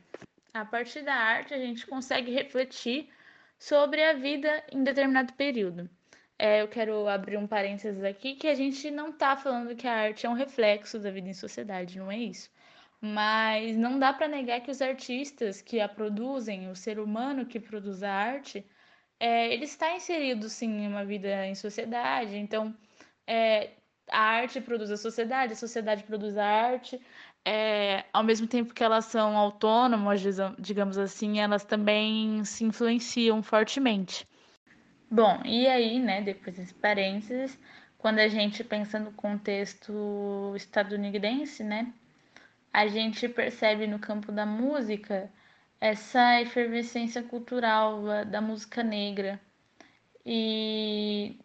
a 0.53 0.65
partir 0.65 1.01
da 1.01 1.13
arte 1.13 1.53
a 1.53 1.57
gente 1.57 1.88
consegue 1.88 2.31
refletir 2.31 3.09
sobre 3.57 4.03
a 4.03 4.13
vida 4.13 4.63
em 4.71 4.83
determinado 4.83 5.33
período. 5.33 5.89
É, 6.38 6.62
eu 6.62 6.68
quero 6.68 7.08
abrir 7.08 7.38
um 7.38 7.48
parênteses 7.48 8.04
aqui 8.04 8.36
que 8.36 8.48
a 8.48 8.56
gente 8.56 8.92
não 8.92 9.10
está 9.10 9.38
falando 9.38 9.75
que 9.75 9.88
a 9.88 9.94
arte 9.94 10.25
é 10.25 10.30
um 10.30 10.34
reflexo 10.34 11.00
da 11.00 11.10
vida 11.12 11.30
em 11.30 11.34
sociedade, 11.34 11.98
não 11.98 12.12
é 12.12 12.18
isso. 12.18 12.50
Mas 13.01 13.77
não 13.77 14.00
dá 14.00 14.12
para 14.13 14.27
negar 14.27 14.62
que 14.62 14.72
os 14.72 14.82
artistas 14.82 15.62
que 15.62 15.80
a 15.80 15.88
produzem, 15.88 16.70
o 16.70 16.75
ser 16.75 17.00
humano 17.00 17.46
que 17.46 17.60
produz 17.60 18.04
a 18.04 18.12
arte, 18.12 18.65
é, 19.20 19.54
ele 19.54 19.65
está 19.65 19.96
inserido 19.96 20.50
sim 20.50 20.84
em 20.84 20.88
uma 20.88 21.06
vida 21.06 21.46
em 21.48 21.56
sociedade. 21.56 22.38
Então, 22.38 22.75
é, 23.27 23.72
a 24.10 24.20
arte 24.20 24.62
produz 24.62 24.92
a 24.92 24.98
sociedade, 24.98 25.54
a 25.54 25.56
sociedade 25.56 26.04
produz 26.04 26.38
a 26.38 26.46
arte, 26.46 27.00
é, 27.46 28.06
ao 28.12 28.24
mesmo 28.24 28.48
tempo 28.48 28.74
que 28.74 28.84
elas 28.84 29.06
são 29.06 29.38
autônomas, 29.38 30.22
digamos 30.60 30.98
assim, 30.98 31.39
elas 31.39 31.63
também 31.63 32.44
se 32.44 32.63
influenciam 32.63 33.42
fortemente. 33.44 34.27
Bom, 35.09 35.41
e 35.45 35.67
aí, 35.67 36.00
né, 36.00 36.21
depois 36.21 36.55
desse 36.57 36.74
parênteses, 36.74 37.57
quando 37.97 38.19
a 38.19 38.27
gente 38.27 38.63
pensa 38.63 39.00
no 39.00 39.12
contexto 39.12 40.53
estadunidense, 40.55 41.63
né, 41.63 41.93
a 42.74 42.88
gente 42.88 43.27
percebe 43.29 43.88
no 43.88 44.00
campo 44.00 44.31
da 44.31 44.45
música 44.45 45.31
essa 45.79 46.41
efervescência 46.41 47.24
cultural 47.24 48.25
da 48.25 48.41
música 48.41 48.83
negra. 48.83 49.39
E 50.25 51.39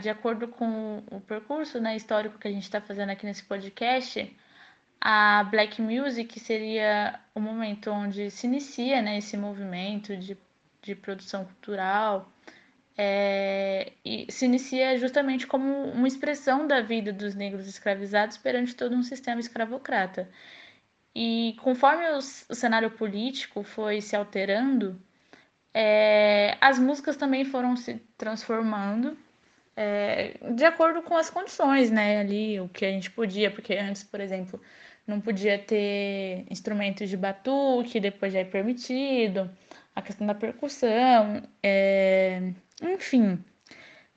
de 0.00 0.08
acordo 0.08 0.48
com 0.48 1.02
o 1.10 1.20
percurso 1.20 1.80
né, 1.80 1.94
histórico 1.96 2.38
que 2.38 2.48
a 2.48 2.50
gente 2.50 2.64
está 2.64 2.80
fazendo 2.80 3.10
aqui 3.10 3.24
nesse 3.26 3.44
podcast, 3.44 4.36
a 5.00 5.44
Black 5.44 5.80
Music 5.80 6.40
seria 6.40 7.20
o 7.34 7.40
momento 7.40 7.90
onde 7.90 8.30
se 8.30 8.46
inicia 8.46 9.00
né, 9.00 9.18
esse 9.18 9.36
movimento 9.36 10.16
de, 10.16 10.36
de 10.82 10.94
produção 10.94 11.44
cultural 11.44 12.30
é, 13.02 13.92
e 14.04 14.30
se 14.30 14.44
inicia 14.44 14.98
justamente 14.98 15.46
como 15.46 15.84
uma 15.90 16.06
expressão 16.06 16.66
da 16.66 16.82
vida 16.82 17.10
dos 17.14 17.34
negros 17.34 17.66
escravizados 17.66 18.36
perante 18.36 18.74
todo 18.74 18.94
um 18.94 19.02
sistema 19.02 19.40
escravocrata. 19.40 20.28
E 21.14 21.56
conforme 21.62 22.10
os, 22.10 22.44
o 22.50 22.54
cenário 22.54 22.90
político 22.90 23.62
foi 23.62 24.02
se 24.02 24.14
alterando, 24.14 25.00
é, 25.72 26.58
as 26.60 26.78
músicas 26.78 27.16
também 27.16 27.42
foram 27.42 27.74
se 27.74 27.94
transformando 28.18 29.16
é, 29.74 30.34
de 30.54 30.64
acordo 30.66 31.00
com 31.00 31.16
as 31.16 31.30
condições, 31.30 31.90
né? 31.90 32.20
Ali, 32.20 32.60
o 32.60 32.68
que 32.68 32.84
a 32.84 32.90
gente 32.90 33.10
podia, 33.10 33.50
porque 33.50 33.74
antes, 33.76 34.04
por 34.04 34.20
exemplo, 34.20 34.60
não 35.06 35.22
podia 35.22 35.58
ter 35.58 36.44
instrumentos 36.50 37.08
de 37.08 37.16
batuque, 37.16 37.98
depois 37.98 38.34
já 38.34 38.40
é 38.40 38.44
permitido, 38.44 39.50
a 39.96 40.02
questão 40.02 40.26
da 40.26 40.34
percussão, 40.34 41.42
é, 41.62 42.52
enfim. 42.80 43.42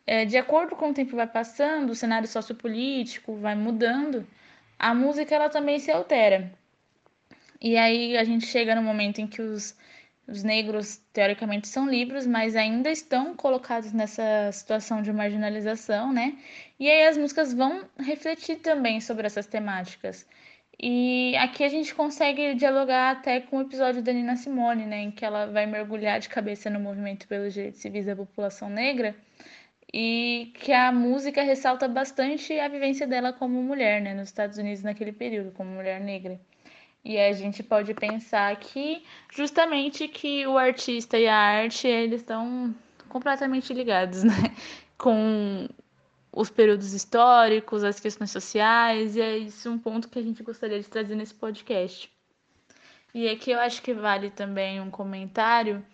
É, 0.06 0.26
de 0.26 0.38
acordo 0.38 0.76
com 0.76 0.90
o 0.90 0.94
tempo 0.94 1.16
vai 1.16 1.28
passando, 1.28 1.92
o 1.92 1.96
cenário 1.96 2.28
sociopolítico 2.28 3.36
vai 3.36 3.56
mudando, 3.56 4.28
a 4.78 4.94
música 4.94 5.34
ela 5.34 5.50
também 5.50 5.80
se 5.80 5.92
altera. 5.92 6.52
E 7.62 7.78
aí 7.78 8.18
a 8.18 8.24
gente 8.26 8.46
chega 8.46 8.76
no 8.76 8.82
momento 8.82 9.20
em 9.22 9.28
que 9.28 9.42
os, 9.42 9.78
os 10.28 10.44
negros 10.44 10.98
teoricamente 11.14 11.70
são 11.70 11.90
livres, 11.90 12.28
mas 12.28 12.56
ainda 12.56 12.90
estão 12.92 13.34
colocados 13.36 13.94
nessa 13.94 14.52
situação 14.52 15.02
de 15.02 15.14
marginalização, 15.14 16.12
né? 16.12 16.38
E 16.78 16.90
aí 16.90 17.08
as 17.08 17.18
músicas 17.18 17.54
vão 17.54 17.86
refletir 17.98 18.58
também 18.58 19.00
sobre 19.00 19.26
essas 19.26 19.48
temáticas. 19.48 20.28
E 20.82 21.36
aqui 21.38 21.64
a 21.64 21.70
gente 21.70 21.94
consegue 21.94 22.56
dialogar 22.56 23.12
até 23.12 23.40
com 23.40 23.58
o 23.58 23.62
episódio 23.62 24.02
da 24.02 24.12
Nina 24.12 24.36
Simone, 24.36 24.86
né, 24.86 25.04
em 25.04 25.12
que 25.12 25.24
ela 25.24 25.46
vai 25.46 25.66
mergulhar 25.66 26.20
de 26.20 26.30
cabeça 26.30 26.70
no 26.70 26.80
movimento 26.80 27.28
pelos 27.28 27.54
direitos 27.54 27.80
civis 27.80 28.06
da 28.06 28.16
população 28.16 28.70
negra 28.70 29.16
e 29.94 30.52
que 30.56 30.74
a 30.74 30.92
música 30.92 31.44
ressalta 31.44 31.88
bastante 31.88 32.60
a 32.60 32.68
vivência 32.68 33.06
dela 33.06 33.32
como 33.32 33.62
mulher, 33.62 34.02
né, 34.02 34.14
nos 34.16 34.30
Estados 34.30 34.58
Unidos 34.58 34.82
naquele 34.82 35.12
período, 35.12 35.52
como 35.52 35.70
mulher 35.70 36.02
negra. 36.02 36.40
E 37.06 37.20
a 37.20 37.32
gente 37.34 37.62
pode 37.62 37.94
pensar 37.94 38.56
que 38.56 39.04
justamente 39.32 40.08
que 40.08 40.48
o 40.48 40.58
artista 40.58 41.20
e 41.20 41.28
a 41.28 41.36
arte 41.36 41.88
eles 41.88 42.22
estão 42.22 42.74
completamente 43.10 43.74
ligados, 43.74 44.24
né, 44.26 44.34
com 44.98 45.68
os 46.34 46.50
períodos 46.50 46.94
históricos, 46.94 47.84
as 47.84 48.00
questões 48.00 48.32
sociais, 48.32 49.16
e 49.16 49.22
é 49.22 49.38
isso 49.38 49.70
um 49.70 49.78
ponto 49.78 50.10
que 50.10 50.18
a 50.18 50.22
gente 50.22 50.42
gostaria 50.42 50.80
de 50.80 50.90
trazer 50.90 51.16
nesse 51.16 51.34
podcast. 51.36 52.12
E 53.14 53.30
aqui 53.30 53.52
eu 53.52 53.60
acho 53.60 53.82
que 53.84 53.94
vale 53.94 54.32
também 54.32 54.82
um 54.82 54.90
comentário 54.90 55.86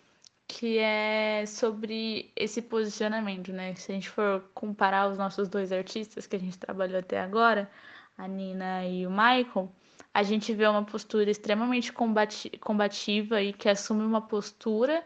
que 0.48 0.80
é 0.80 1.46
sobre 1.46 2.32
esse 2.36 2.62
posicionamento, 2.62 3.52
né? 3.52 3.76
Se 3.76 3.92
a 3.92 3.96
gente 3.96 4.10
for 4.10 4.42
comparar 4.54 5.10
os 5.10 5.18
nossos 5.18 5.50
dois 5.50 5.72
artistas 5.72 6.26
que 6.26 6.36
a 6.38 6.40
gente 6.40 6.58
trabalhou 6.58 7.00
até 7.00 7.20
agora, 7.20 7.70
a 8.18 8.28
Nina 8.28 8.86
e 8.86 9.06
o 9.06 9.12
Michael, 9.12 9.72
a 10.14 10.24
gente 10.24 10.54
vê 10.54 10.66
uma 10.68 10.84
postura 10.84 11.30
extremamente 11.30 11.92
combati 11.94 12.50
combativa 12.60 13.42
e 13.42 13.54
que 13.54 13.70
assume 13.70 14.04
uma 14.04 14.22
postura 14.22 15.06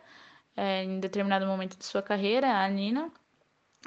é, 0.56 0.84
em 0.84 1.00
determinado 1.00 1.46
momento 1.48 1.78
de 1.78 1.86
sua 1.86 2.02
carreira, 2.02 2.48
a 2.64 2.70
Nina. 2.70 3.12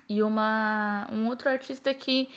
E 0.09 0.23
uma, 0.23 1.09
um 1.13 1.27
outro 1.29 1.49
artista 1.49 1.93
que 1.93 2.29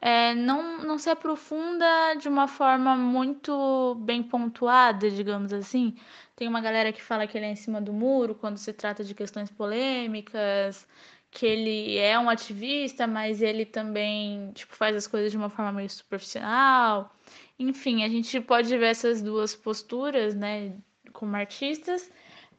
é, 0.00 0.34
não, 0.34 0.78
não 0.82 0.98
se 0.98 1.10
aprofunda 1.10 2.14
de 2.14 2.28
uma 2.28 2.48
forma 2.48 2.96
muito 2.96 3.96
bem 4.00 4.22
pontuada, 4.22 5.10
digamos 5.10 5.52
assim. 5.52 5.94
Tem 6.34 6.48
uma 6.48 6.60
galera 6.60 6.92
que 6.92 7.02
fala 7.02 7.26
que 7.26 7.36
ele 7.36 7.46
é 7.46 7.50
em 7.50 7.56
cima 7.56 7.80
do 7.80 7.92
muro 7.92 8.34
quando 8.34 8.56
se 8.56 8.72
trata 8.72 9.04
de 9.04 9.14
questões 9.14 9.50
polêmicas, 9.50 10.86
que 11.30 11.44
ele 11.46 11.98
é 11.98 12.18
um 12.18 12.30
ativista, 12.30 13.06
mas 13.06 13.42
ele 13.42 13.66
também 13.66 14.50
tipo, 14.52 14.74
faz 14.74 14.96
as 14.96 15.06
coisas 15.06 15.30
de 15.30 15.36
uma 15.36 15.50
forma 15.50 15.72
meio 15.72 15.90
superficial. 15.90 17.14
Enfim, 17.58 18.04
a 18.04 18.08
gente 18.08 18.40
pode 18.40 18.76
ver 18.76 18.86
essas 18.86 19.20
duas 19.20 19.54
posturas, 19.54 20.34
né, 20.34 20.72
como 21.12 21.36
artistas, 21.36 22.10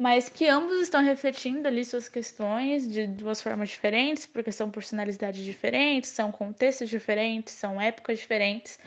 mas 0.02 0.28
que 0.30 0.48
ambos 0.48 0.82
estão 0.82 1.04
refletindo 1.04 1.68
ali 1.68 1.86
suas 1.86 2.10
questões 2.10 2.92
de 2.92 3.06
duas 3.06 3.40
formas 3.40 3.70
diferentes, 3.70 4.26
porque 4.26 4.52
são 4.52 4.72
personalidades 4.72 5.46
diferentes, 5.46 6.10
são 6.10 6.32
contextos 6.32 6.90
diferentes, 6.90 7.54
são 7.54 7.80
épocas 7.80 8.18
diferentes. 8.18 8.80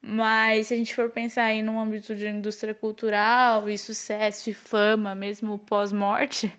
Mas 0.00 0.68
se 0.68 0.74
a 0.74 0.76
gente 0.78 0.94
for 0.94 1.10
pensar 1.10 1.44
aí 1.44 1.62
no 1.62 1.78
âmbito 1.78 2.14
de 2.16 2.26
indústria 2.26 2.74
cultural 2.74 3.68
e 3.68 3.76
sucesso 3.76 4.48
e 4.48 4.54
fama, 4.54 5.14
mesmo 5.14 5.58
pós-morte, 5.58 6.50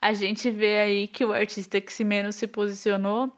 a 0.00 0.12
gente 0.12 0.50
vê 0.50 0.80
aí 0.80 1.06
que 1.06 1.24
o 1.24 1.32
artista 1.32 1.80
que 1.80 1.92
se 1.92 2.02
menos 2.02 2.34
se 2.34 2.48
posicionou, 2.48 3.32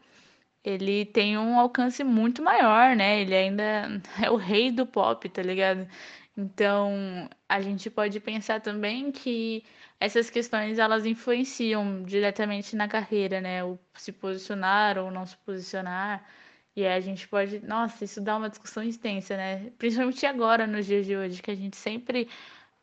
ele 0.65 1.05
tem 1.05 1.37
um 1.37 1.59
alcance 1.61 2.03
muito 2.03 2.43
maior, 2.43 2.97
né? 2.97 3.21
Ele 3.21 3.35
ainda 3.35 4.03
é 4.23 4.31
o 4.31 4.37
rei 4.37 4.71
do 4.73 4.87
pop, 4.87 5.29
tá 5.29 5.43
ligado? 5.43 5.87
Então, 6.37 7.29
a 7.49 7.61
gente 7.61 7.89
pode 7.89 8.19
pensar 8.21 8.61
também 8.61 9.13
que 9.13 9.63
essas 10.01 10.29
questões 10.29 10.79
elas 10.79 11.07
influenciam 11.07 12.03
diretamente 12.03 12.75
na 12.75 12.89
carreira, 12.89 13.41
né? 13.41 13.65
O 13.65 13.79
se 13.95 14.13
posicionar 14.13 14.99
ou 14.99 15.11
não 15.11 15.25
se 15.27 15.37
posicionar. 15.39 16.25
E 16.77 16.85
aí 16.85 16.95
a 16.97 17.01
gente 17.01 17.29
pode, 17.29 17.61
nossa, 17.65 18.05
isso 18.05 18.21
dá 18.21 18.37
uma 18.37 18.51
discussão 18.51 18.83
extensa, 18.83 19.37
né? 19.37 19.71
Principalmente 19.79 20.27
agora, 20.27 20.67
nos 20.67 20.87
dias 20.87 21.07
de 21.07 21.17
hoje, 21.17 21.41
que 21.41 21.51
a 21.51 21.55
gente 21.55 21.77
sempre 21.77 22.29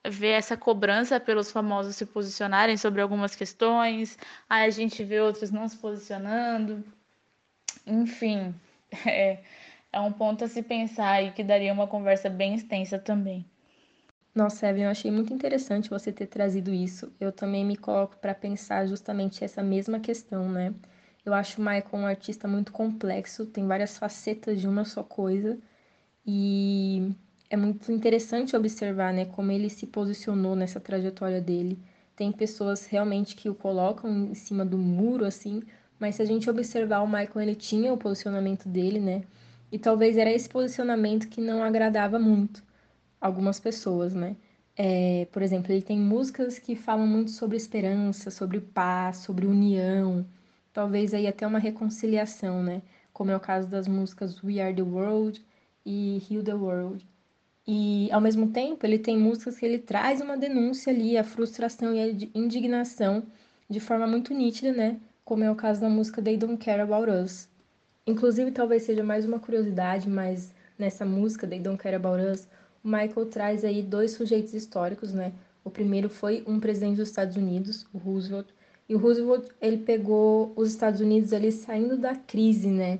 vê 0.07 0.29
essa 0.29 0.57
cobrança 0.57 1.19
pelos 1.19 1.51
famosos 1.51 1.95
se 1.95 2.05
posicionarem 2.05 2.77
sobre 2.77 3.01
algumas 3.01 3.35
questões, 3.35 4.17
aí 4.49 4.65
a 4.65 4.69
gente 4.69 5.03
vê 5.03 5.19
outros 5.19 5.51
não 5.51 5.67
se 5.67 5.77
posicionando. 5.77 6.83
Enfim, 7.85 8.55
é, 9.05 9.43
é 9.91 9.99
um 9.99 10.11
ponto 10.11 10.43
a 10.43 10.47
se 10.47 10.61
pensar 10.61 11.21
e 11.23 11.31
que 11.31 11.43
daria 11.43 11.73
uma 11.73 11.87
conversa 11.87 12.29
bem 12.29 12.55
extensa 12.55 12.97
também. 12.97 13.45
Nossa, 14.33 14.67
Evelyn, 14.67 14.85
eu 14.85 14.91
achei 14.91 15.11
muito 15.11 15.33
interessante 15.33 15.89
você 15.89 16.11
ter 16.11 16.27
trazido 16.27 16.73
isso. 16.73 17.11
Eu 17.19 17.31
também 17.31 17.65
me 17.65 17.75
coloco 17.75 18.17
para 18.17 18.33
pensar 18.33 18.85
justamente 18.87 19.43
essa 19.43 19.61
mesma 19.61 19.99
questão, 19.99 20.49
né? 20.49 20.73
Eu 21.25 21.33
acho 21.33 21.61
o 21.61 21.65
Michael 21.65 21.89
um 21.93 22.05
artista 22.05 22.47
muito 22.47 22.71
complexo, 22.71 23.45
tem 23.45 23.67
várias 23.67 23.97
facetas 23.97 24.59
de 24.59 24.67
uma 24.67 24.85
só 24.85 25.03
coisa. 25.03 25.59
E 26.25 27.13
é 27.49 27.57
muito 27.57 27.91
interessante 27.91 28.55
observar, 28.55 29.13
né, 29.13 29.25
como 29.25 29.51
ele 29.51 29.69
se 29.69 29.85
posicionou 29.85 30.55
nessa 30.55 30.79
trajetória 30.79 31.41
dele. 31.41 31.79
Tem 32.15 32.31
pessoas 32.31 32.85
realmente 32.85 33.35
que 33.35 33.49
o 33.49 33.55
colocam 33.55 34.09
em 34.27 34.33
cima 34.35 34.65
do 34.65 34.77
muro, 34.77 35.25
assim, 35.25 35.61
mas 35.99 36.15
se 36.15 36.21
a 36.21 36.25
gente 36.25 36.49
observar 36.49 37.01
o 37.01 37.07
Michael, 37.07 37.41
ele 37.41 37.55
tinha 37.55 37.93
o 37.93 37.97
posicionamento 37.97 38.67
dele, 38.69 38.99
né? 38.99 39.23
E 39.71 39.79
talvez 39.79 40.17
era 40.17 40.31
esse 40.31 40.49
posicionamento 40.49 41.29
que 41.29 41.41
não 41.41 41.63
agradava 41.63 42.19
muito 42.19 42.63
algumas 43.19 43.59
pessoas, 43.59 44.13
né? 44.13 44.35
É, 44.75 45.27
por 45.31 45.41
exemplo, 45.41 45.71
ele 45.71 45.81
tem 45.81 45.99
músicas 45.99 46.57
que 46.59 46.75
falam 46.75 47.05
muito 47.07 47.31
sobre 47.31 47.57
esperança, 47.57 48.31
sobre 48.31 48.59
paz, 48.61 49.17
sobre 49.17 49.45
união, 49.45 50.25
talvez 50.73 51.13
aí 51.13 51.27
até 51.27 51.45
uma 51.45 51.59
reconciliação, 51.59 52.63
né? 52.63 52.81
Como 53.13 53.31
é 53.31 53.35
o 53.35 53.39
caso 53.39 53.67
das 53.67 53.87
músicas 53.87 54.43
We 54.43 54.59
Are 54.61 54.75
the 54.75 54.81
World 54.81 55.43
e 55.85 56.21
Heal 56.29 56.43
the 56.43 56.53
World. 56.53 57.07
E, 57.67 58.11
ao 58.11 58.21
mesmo 58.21 58.51
tempo, 58.51 58.85
ele 58.85 58.99
tem 58.99 59.17
músicas 59.17 59.57
que 59.57 59.65
ele 59.65 59.79
traz 59.79 60.21
uma 60.21 60.37
denúncia 60.37 60.91
ali, 60.91 61.17
a 61.17 61.23
frustração 61.23 61.93
e 61.93 61.99
a 61.99 62.07
indignação 62.35 63.23
de 63.69 63.79
forma 63.79 64.07
muito 64.07 64.33
nítida, 64.33 64.71
né? 64.73 64.99
Como 65.23 65.43
é 65.43 65.51
o 65.51 65.55
caso 65.55 65.81
da 65.81 65.89
música 65.89 66.21
They 66.21 66.37
Don't 66.37 66.63
Care 66.63 66.81
About 66.81 67.09
Us. 67.11 67.50
Inclusive, 68.07 68.51
talvez 68.51 68.83
seja 68.83 69.03
mais 69.03 69.25
uma 69.25 69.39
curiosidade, 69.39 70.09
mas 70.09 70.53
nessa 70.77 71.05
música 71.05 71.47
They 71.47 71.59
Don't 71.59 71.77
Care 71.77 71.95
About 71.95 72.19
Us, 72.23 72.47
o 72.83 72.87
Michael 72.87 73.27
traz 73.29 73.63
aí 73.63 73.83
dois 73.83 74.11
sujeitos 74.11 74.55
históricos, 74.55 75.13
né? 75.13 75.33
O 75.63 75.69
primeiro 75.69 76.09
foi 76.09 76.43
um 76.47 76.59
presidente 76.59 76.97
dos 76.97 77.09
Estados 77.09 77.35
Unidos, 77.37 77.85
o 77.93 77.99
Roosevelt, 77.99 78.47
e 78.89 78.95
o 78.95 78.97
Roosevelt, 78.97 79.47
ele 79.61 79.77
pegou 79.77 80.51
os 80.55 80.69
Estados 80.71 80.99
Unidos 80.99 81.31
ali 81.31 81.51
saindo 81.51 81.95
da 81.95 82.15
crise, 82.15 82.67
né? 82.69 82.99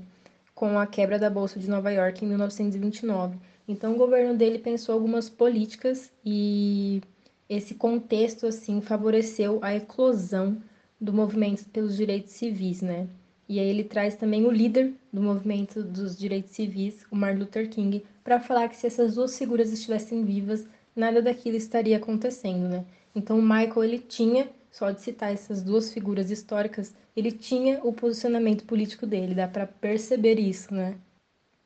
Com 0.54 0.78
a 0.78 0.86
quebra 0.86 1.18
da 1.18 1.30
Bolsa 1.32 1.60
de 1.60 1.68
Nova 1.68 1.92
York 1.92 2.24
em 2.24 2.28
1929. 2.28 3.40
Então, 3.68 3.94
o 3.94 3.98
governo 3.98 4.38
dele 4.38 4.60
pensou 4.60 4.94
algumas 4.94 5.30
políticas 5.30 6.12
e 6.24 7.02
esse 7.50 7.74
contexto, 7.74 8.46
assim, 8.46 8.80
favoreceu 8.82 9.60
a 9.64 9.74
eclosão 9.76 10.62
do 11.00 11.12
movimento 11.12 11.66
pelos 11.72 11.98
direitos 11.98 12.34
civis, 12.34 12.82
né? 12.84 13.08
E 13.52 13.60
aí 13.60 13.68
ele 13.68 13.84
traz 13.84 14.16
também 14.16 14.46
o 14.46 14.50
líder 14.50 14.94
do 15.12 15.22
movimento 15.22 15.84
dos 15.84 16.18
direitos 16.18 16.52
civis, 16.52 17.06
o 17.12 17.18
Martin 17.18 17.40
Luther 17.40 17.70
King, 17.70 18.02
para 18.24 18.40
falar 18.40 18.70
que 18.70 18.78
se 18.78 18.88
essas 18.88 19.16
duas 19.16 19.38
figuras 19.38 19.74
estivessem 19.74 20.24
vivas, 20.24 20.66
nada 20.96 21.22
daquilo 21.22 21.58
estaria 21.58 21.98
acontecendo, 21.98 22.70
né? 22.70 22.86
Então 23.14 23.38
o 23.38 23.42
Michael 23.42 23.84
ele 23.84 24.00
tinha, 24.00 24.50
só 24.72 24.90
de 24.90 25.02
citar 25.02 25.34
essas 25.34 25.62
duas 25.62 25.92
figuras 25.92 26.32
históricas, 26.32 26.96
ele 27.14 27.30
tinha 27.30 27.82
o 27.84 27.92
posicionamento 27.92 28.64
político 28.64 29.06
dele, 29.06 29.36
dá 29.36 29.50
para 29.50 29.68
perceber 29.68 30.40
isso, 30.40 30.74
né? 30.74 30.96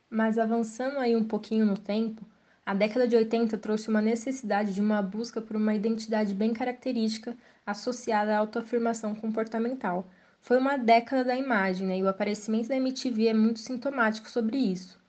Mas 0.10 0.40
avançando 0.40 0.98
aí 0.98 1.16
um 1.16 1.24
pouquinho 1.24 1.68
no 1.68 1.78
tempo, 1.78 2.26
a 2.66 2.74
década 2.74 3.08
de 3.08 3.16
80 3.16 3.60
trouxe 3.60 3.90
uma 3.90 4.02
necessidade 4.02 4.74
de 4.74 4.82
uma 4.82 5.04
busca 5.04 5.40
por 5.40 5.56
uma 5.56 5.76
identidade 5.76 6.34
bem 6.34 6.52
característica 6.52 7.38
associada 7.64 8.34
à 8.34 8.40
autoafirmação 8.40 9.14
comportamental. 9.14 10.10
Foi 10.46 10.60
uma 10.60 10.78
década 10.78 11.24
da 11.24 11.36
imagem, 11.36 11.88
né? 11.88 11.98
e 11.98 12.04
o 12.04 12.08
aparecimento 12.08 12.68
da 12.68 12.76
MTV 12.76 13.30
é 13.30 13.34
muito 13.34 13.58
sintomático 13.58 14.30
sobre 14.30 14.60
isso, 14.60 15.04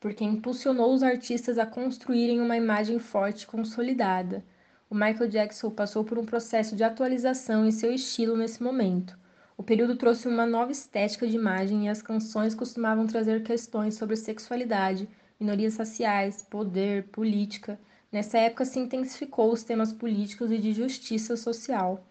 porque 0.00 0.24
impulsionou 0.24 0.94
os 0.94 1.02
artistas 1.02 1.58
a 1.58 1.66
construírem 1.66 2.40
uma 2.40 2.56
imagem 2.56 2.98
forte 2.98 3.42
e 3.42 3.46
consolidada. 3.46 4.42
O 4.88 4.94
Michael 4.94 5.28
Jackson 5.28 5.70
passou 5.70 6.02
por 6.02 6.18
um 6.18 6.24
processo 6.24 6.74
de 6.74 6.82
atualização 6.82 7.66
em 7.66 7.70
seu 7.70 7.92
estilo 7.92 8.38
nesse 8.38 8.62
momento. 8.62 9.18
O 9.54 9.62
período 9.62 9.96
trouxe 9.96 10.26
uma 10.26 10.46
nova 10.46 10.72
estética 10.72 11.26
de 11.26 11.36
imagem 11.36 11.84
e 11.84 11.90
as 11.90 12.00
canções 12.00 12.54
costumavam 12.54 13.06
trazer 13.06 13.42
questões 13.42 13.96
sobre 13.96 14.16
sexualidade, 14.16 15.06
minorias 15.38 15.76
raciais, 15.76 16.42
poder, 16.42 17.08
política. 17.08 17.78
Nessa 18.10 18.38
época 18.38 18.64
se 18.64 18.78
intensificou 18.78 19.52
os 19.52 19.62
temas 19.62 19.92
políticos 19.92 20.50
e 20.50 20.56
de 20.56 20.72
justiça 20.72 21.36
social. 21.36 22.02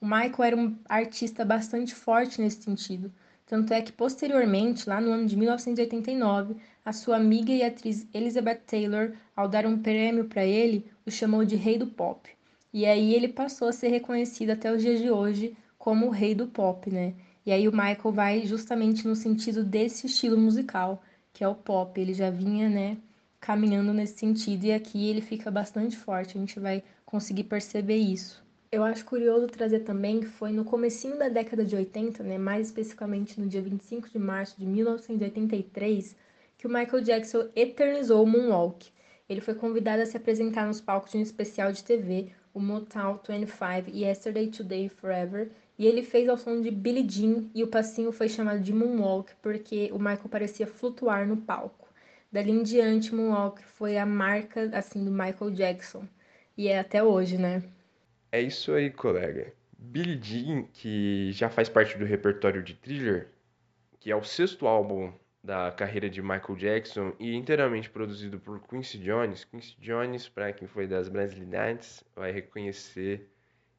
O 0.00 0.06
Michael 0.06 0.44
era 0.44 0.56
um 0.56 0.78
artista 0.88 1.44
bastante 1.44 1.94
forte 1.94 2.40
nesse 2.40 2.62
sentido, 2.62 3.12
tanto 3.44 3.74
é 3.74 3.82
que 3.82 3.92
posteriormente, 3.92 4.88
lá 4.88 4.98
no 4.98 5.10
ano 5.10 5.26
de 5.26 5.36
1989, 5.36 6.56
a 6.82 6.92
sua 6.92 7.16
amiga 7.16 7.52
e 7.52 7.62
atriz 7.62 8.06
Elizabeth 8.14 8.62
Taylor, 8.66 9.12
ao 9.36 9.46
dar 9.46 9.66
um 9.66 9.76
prêmio 9.76 10.24
para 10.24 10.46
ele, 10.46 10.86
o 11.04 11.10
chamou 11.10 11.44
de 11.44 11.54
rei 11.54 11.76
do 11.76 11.86
pop. 11.86 12.30
E 12.72 12.86
aí 12.86 13.14
ele 13.14 13.28
passou 13.28 13.68
a 13.68 13.72
ser 13.72 13.88
reconhecido 13.88 14.50
até 14.50 14.72
os 14.72 14.80
dias 14.80 15.00
de 15.00 15.10
hoje 15.10 15.54
como 15.76 16.06
o 16.06 16.10
rei 16.10 16.34
do 16.34 16.46
pop, 16.46 16.88
né? 16.90 17.14
E 17.44 17.52
aí 17.52 17.68
o 17.68 17.72
Michael 17.72 18.12
vai 18.12 18.46
justamente 18.46 19.06
no 19.06 19.14
sentido 19.14 19.64
desse 19.64 20.06
estilo 20.06 20.38
musical, 20.38 21.02
que 21.32 21.44
é 21.44 21.48
o 21.48 21.54
pop. 21.54 22.00
Ele 22.00 22.14
já 22.14 22.30
vinha, 22.30 22.70
né, 22.70 22.96
caminhando 23.38 23.92
nesse 23.92 24.18
sentido 24.18 24.64
e 24.64 24.72
aqui 24.72 25.08
ele 25.08 25.20
fica 25.20 25.50
bastante 25.50 25.96
forte. 25.96 26.38
A 26.38 26.40
gente 26.40 26.58
vai 26.58 26.82
conseguir 27.04 27.44
perceber 27.44 27.96
isso. 27.96 28.42
Eu 28.72 28.84
acho 28.84 29.04
curioso 29.04 29.48
trazer 29.48 29.80
também 29.80 30.20
que 30.20 30.28
foi 30.28 30.52
no 30.52 30.64
comecinho 30.64 31.18
da 31.18 31.28
década 31.28 31.64
de 31.64 31.74
80, 31.74 32.22
né, 32.22 32.38
mais 32.38 32.68
especificamente 32.68 33.40
no 33.40 33.48
dia 33.48 33.60
25 33.60 34.08
de 34.08 34.16
março 34.16 34.56
de 34.60 34.64
1983, 34.64 36.16
que 36.56 36.68
o 36.68 36.70
Michael 36.70 37.02
Jackson 37.02 37.48
eternizou 37.56 38.22
o 38.22 38.26
Moonwalk. 38.28 38.88
Ele 39.28 39.40
foi 39.40 39.54
convidado 39.54 40.02
a 40.02 40.06
se 40.06 40.16
apresentar 40.16 40.68
nos 40.68 40.80
palcos 40.80 41.10
de 41.10 41.18
um 41.18 41.20
especial 41.20 41.72
de 41.72 41.82
TV, 41.82 42.30
o 42.54 42.60
Motown 42.60 43.18
25 43.28 43.90
e 43.90 44.04
Yesterday, 44.04 44.46
Today, 44.46 44.88
Forever, 44.88 45.50
e 45.76 45.84
ele 45.84 46.04
fez 46.04 46.28
ao 46.28 46.38
som 46.38 46.60
de 46.60 46.70
Billie 46.70 47.08
Jean 47.10 47.50
e 47.52 47.64
o 47.64 47.68
passinho 47.68 48.12
foi 48.12 48.28
chamado 48.28 48.60
de 48.60 48.72
Moonwalk 48.72 49.32
porque 49.42 49.90
o 49.92 49.98
Michael 49.98 50.28
parecia 50.30 50.68
flutuar 50.68 51.26
no 51.26 51.38
palco. 51.38 51.88
Dali 52.30 52.52
em 52.52 52.62
diante, 52.62 53.12
Moonwalk 53.12 53.64
foi 53.64 53.98
a 53.98 54.06
marca 54.06 54.70
assim 54.72 55.04
do 55.04 55.10
Michael 55.10 55.50
Jackson 55.50 56.04
e 56.56 56.68
é 56.68 56.78
até 56.78 57.02
hoje, 57.02 57.36
né? 57.36 57.64
É 58.32 58.40
isso 58.40 58.72
aí, 58.72 58.90
colega. 58.90 59.52
Billie 59.76 60.20
Jean, 60.22 60.62
que 60.72 61.32
já 61.32 61.50
faz 61.50 61.68
parte 61.68 61.98
do 61.98 62.04
repertório 62.04 62.62
de 62.62 62.74
Thriller, 62.74 63.28
que 63.98 64.10
é 64.10 64.14
o 64.14 64.22
sexto 64.22 64.66
álbum 64.68 65.12
da 65.42 65.72
carreira 65.72 66.08
de 66.08 66.22
Michael 66.22 66.56
Jackson 66.56 67.12
e 67.18 67.34
inteiramente 67.34 67.90
produzido 67.90 68.38
por 68.38 68.60
Quincy 68.60 68.98
Jones. 68.98 69.44
Quincy 69.44 69.74
Jones, 69.80 70.28
para 70.28 70.52
quem 70.52 70.68
foi 70.68 70.86
das 70.86 71.08
brasilidades, 71.08 72.04
vai 72.14 72.30
reconhecer 72.30 73.28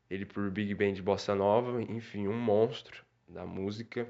ele 0.10 0.26
por 0.26 0.52
Big 0.52 0.74
Band 0.76 1.02
Bossa 1.02 1.34
Nova, 1.34 1.82
enfim, 1.82 2.28
um 2.28 2.38
monstro 2.38 3.06
da 3.28 3.46
música. 3.46 4.06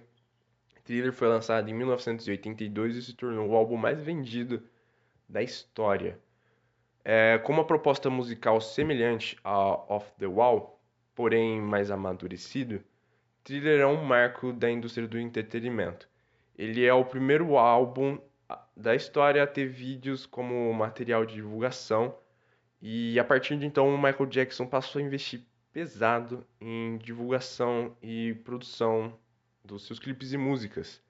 Thriller 0.84 1.14
foi 1.14 1.28
lançado 1.28 1.70
em 1.70 1.74
1982 1.74 2.96
e 2.96 3.04
se 3.04 3.14
tornou 3.14 3.48
o 3.50 3.56
álbum 3.56 3.78
mais 3.78 4.02
vendido 4.02 4.64
da 5.30 5.44
história. 5.44 6.20
É, 7.04 7.40
com 7.40 7.52
uma 7.54 7.66
proposta 7.66 8.10
musical 8.10 8.62
semelhante 8.62 9.38
a 9.44 9.94
Off 9.94 10.12
the 10.20 10.28
Wall, 10.28 10.80
porém 11.16 11.60
mais 11.60 11.90
amadurecido, 11.90 12.84
Thriller 13.44 13.82
é 13.82 13.88
um 13.88 14.04
marco 14.04 14.54
da 14.54 14.70
indústria 14.70 15.08
do 15.08 15.20
entretenimento. 15.20 16.08
Ele 16.56 16.86
é 16.86 16.94
o 16.94 17.04
primeiro 17.04 17.58
álbum 17.58 18.20
da 18.76 18.96
história 18.96 19.42
a 19.42 19.48
ter 19.48 19.68
vídeos 19.68 20.26
como 20.26 20.72
material 20.74 21.26
de 21.26 21.36
divulgação 21.36 22.16
e 22.82 23.20
a 23.20 23.24
partir 23.24 23.58
de 23.58 23.66
então 23.66 23.96
Michael 23.98 24.28
Jackson 24.28 24.68
passou 24.68 25.00
a 25.00 25.06
investir 25.06 25.42
pesado 25.72 26.46
em 26.60 26.98
divulgação 26.98 27.96
e 28.02 28.34
produção 28.44 29.18
dos 29.64 29.86
seus 29.86 30.00
clipes 30.00 30.34
e 30.34 30.38
músicas. 30.38 31.02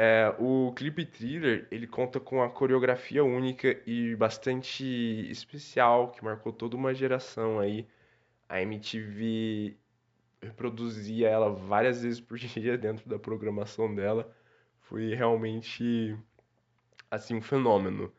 É, 0.00 0.32
o 0.38 0.72
clipe 0.76 1.04
Thriller 1.04 1.66
ele 1.72 1.84
conta 1.84 2.20
com 2.20 2.40
a 2.40 2.48
coreografia 2.48 3.24
única 3.24 3.82
e 3.84 4.14
bastante 4.14 4.84
especial 5.28 6.12
que 6.12 6.22
marcou 6.24 6.52
toda 6.52 6.76
uma 6.76 6.94
geração 6.94 7.58
aí. 7.58 7.84
A 8.48 8.62
MTV 8.62 9.76
reproduzia 10.40 11.28
ela 11.28 11.50
várias 11.50 12.02
vezes 12.02 12.20
por 12.20 12.38
dia 12.38 12.78
dentro 12.78 13.08
da 13.08 13.18
programação 13.18 13.92
dela. 13.92 14.32
Foi 14.82 15.16
realmente 15.16 16.16
assim 17.10 17.34
um 17.34 17.42
fenômeno. 17.42 18.12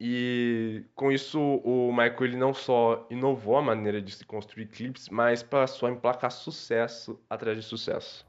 E 0.00 0.84
com 0.96 1.12
isso 1.12 1.40
o 1.40 1.92
Michael 1.92 2.24
ele 2.24 2.36
não 2.36 2.52
só 2.52 3.06
inovou 3.08 3.56
a 3.56 3.62
maneira 3.62 4.02
de 4.02 4.10
se 4.10 4.24
construir 4.24 4.66
clipes, 4.66 5.08
mas 5.08 5.40
passou 5.40 5.88
a 5.88 5.92
emplacar 5.92 6.32
sucesso 6.32 7.20
atrás 7.30 7.56
de 7.56 7.62
sucesso. 7.62 8.28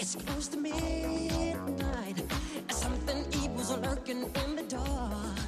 It's 0.00 0.14
close 0.14 0.48
to 0.50 0.56
midnight, 0.56 2.22
something 2.70 3.18
evil's 3.42 3.76
lurking 3.78 4.22
in 4.22 4.56
the 4.56 4.62
dark. 4.68 5.38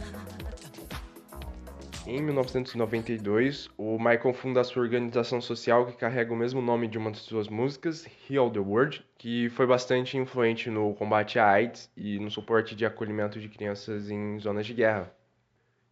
Em 2.05 2.21
1992, 2.21 3.71
o 3.79 3.97
Michael 3.97 4.35
funda 4.35 4.63
a 4.63 4.65
sua 4.65 4.83
organização 4.83 5.41
social 5.41 5.87
que 5.87 5.93
carrega 5.93 6.33
o 6.33 6.37
mesmo 6.37 6.61
nome 6.61 6.89
de 6.89 6.99
uma 6.99 7.13
de 7.13 7.19
suas 7.19 7.49
músicas, 7.49 8.09
Heal 8.29 8.51
the 8.51 8.59
World, 8.59 9.05
que 9.17 9.49
foi 9.51 9.67
bastante 9.67 10.19
influente 10.19 10.69
no 10.69 10.95
combate 10.95 11.39
à 11.39 11.49
AIDS 11.49 11.89
e 11.97 12.19
no 12.19 12.29
suporte 12.29 12.75
de 12.75 12.85
acolhimento 12.85 13.39
de 13.39 13.49
crianças 13.49 14.11
em 14.11 14.37
zonas 14.41 14.67
de 14.67 14.75
guerra. 14.75 15.15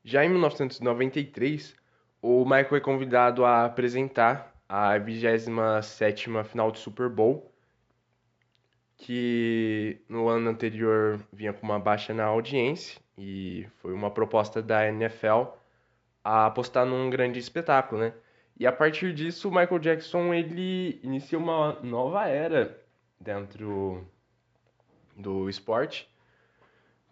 Já 0.03 0.25
em 0.25 0.31
1993, 0.31 1.77
o 2.21 2.45
Michael 2.45 2.77
é 2.77 2.81
convidado 2.81 3.45
a 3.45 3.67
apresentar 3.67 4.53
a 4.69 4.99
27ª 4.99 6.43
final 6.45 6.73
do 6.73 6.79
Super 6.79 7.09
Bowl, 7.09 7.48
que 8.99 10.03
no 10.09 10.29
ano 10.29 10.51
anterior 10.51 11.21
vinha 11.33 11.53
com 11.53 11.65
uma 11.65 11.79
baixa 11.79 12.13
na 12.13 12.25
audiência 12.25 13.01
e 13.17 13.67
foi 13.77 13.95
uma 13.95 14.11
proposta 14.11 14.61
da 14.61 14.87
NFL 14.89 15.45
a 16.23 16.47
apostar 16.47 16.85
num 16.85 17.09
grande 17.09 17.39
espetáculo, 17.39 18.01
né? 18.03 18.13
E 18.59 18.67
a 18.67 18.73
partir 18.73 19.15
disso, 19.15 19.49
o 19.49 19.53
Michael 19.53 19.79
Jackson 19.79 20.35
ele 20.35 21.01
inicia 21.03 21.39
uma 21.39 21.79
nova 21.81 22.27
era 22.27 22.77
dentro 23.21 24.05
do 25.17 25.49
esporte, 25.49 26.09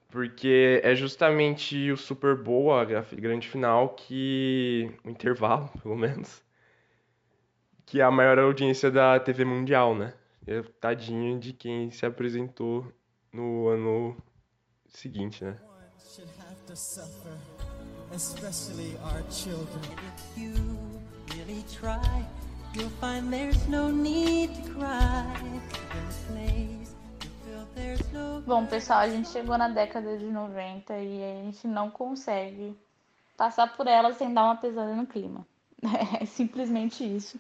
porque 0.09 0.81
é 0.83 0.95
justamente 0.95 1.91
o 1.93 1.97
Super 1.97 2.35
Bowl, 2.37 2.75
a 2.75 2.85
grande 2.85 3.49
final, 3.49 3.91
que 3.91 4.93
o 5.05 5.11
intervalo, 5.11 5.71
pelo 5.83 5.97
menos, 5.97 6.43
que 7.85 8.01
é 8.01 8.05
a 8.05 8.11
maior 8.11 8.39
audiência 8.41 8.91
da 8.91 9.19
TV 9.21 9.45
mundial, 9.45 9.95
né? 9.95 10.13
É 10.47 10.63
tadinho 10.81 11.41
de 11.41 11.53
quem 11.53 11.91
se 11.91 12.07
apresentou 12.07 12.93
no 13.33 13.69
ano 13.69 14.17
seguinte, 14.89 15.45
né? 15.45 15.59
especially 18.13 18.97
our 19.03 19.23
children. 19.31 19.83
If 20.15 20.39
you 20.39 20.55
really 21.35 21.65
try, 21.73 22.25
you'll 22.75 22.91
find 23.01 23.33
there's 23.33 23.67
no 23.69 23.91
need 23.91 24.55
to 24.55 24.71
cry. 24.73 25.25
Bom, 28.47 28.67
pessoal, 28.67 29.01
a 29.01 29.09
gente 29.09 29.29
chegou 29.29 29.59
na 29.59 29.69
década 29.69 30.17
de 30.17 30.25
90 30.25 30.97
e 30.99 31.23
a 31.23 31.45
gente 31.45 31.67
não 31.67 31.91
consegue 31.91 32.75
passar 33.37 33.77
por 33.77 33.87
ela 33.87 34.13
sem 34.15 34.33
dar 34.33 34.45
uma 34.45 34.57
pesada 34.57 34.95
no 34.95 35.07
clima. 35.07 35.47
É 36.21 36.25
simplesmente 36.25 37.05
isso. 37.05 37.39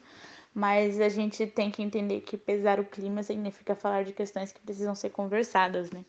Mas 0.58 0.98
a 1.02 1.10
gente 1.10 1.46
tem 1.46 1.70
que 1.70 1.82
entender 1.82 2.22
que 2.22 2.34
pesar 2.38 2.80
o 2.80 2.84
clima 2.84 3.22
significa 3.22 3.74
falar 3.74 4.04
de 4.04 4.14
questões 4.14 4.52
que 4.52 4.60
precisam 4.62 4.94
ser 4.94 5.10
conversadas, 5.10 5.90
né? 5.90 6.02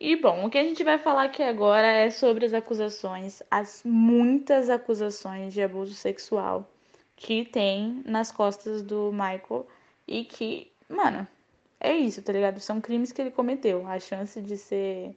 E 0.00 0.16
bom, 0.16 0.44
o 0.44 0.50
que 0.50 0.58
a 0.58 0.64
gente 0.64 0.82
vai 0.82 0.98
falar 0.98 1.26
aqui 1.26 1.40
agora 1.40 1.86
é 1.86 2.10
sobre 2.10 2.44
as 2.46 2.52
acusações, 2.52 3.40
as 3.48 3.82
muitas 3.84 4.68
acusações 4.68 5.54
de 5.54 5.62
abuso 5.62 5.94
sexual 5.94 6.68
que 7.14 7.44
tem 7.44 8.02
nas 8.04 8.32
costas 8.32 8.82
do 8.82 9.12
Michael 9.12 9.68
e 10.04 10.24
que, 10.24 10.72
mano, 10.88 11.24
é 11.78 11.94
isso, 11.96 12.20
tá 12.22 12.32
ligado? 12.32 12.58
São 12.58 12.80
crimes 12.80 13.12
que 13.12 13.22
ele 13.22 13.30
cometeu. 13.30 13.86
A 13.86 14.00
chance 14.00 14.42
de 14.42 14.58
ser 14.58 15.16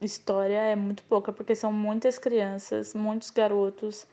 história 0.00 0.58
é 0.58 0.74
muito 0.74 1.02
pouca, 1.02 1.34
porque 1.34 1.54
são 1.54 1.70
muitas 1.70 2.18
crianças, 2.18 2.94
muitos 2.94 3.28
garotos. 3.28 4.06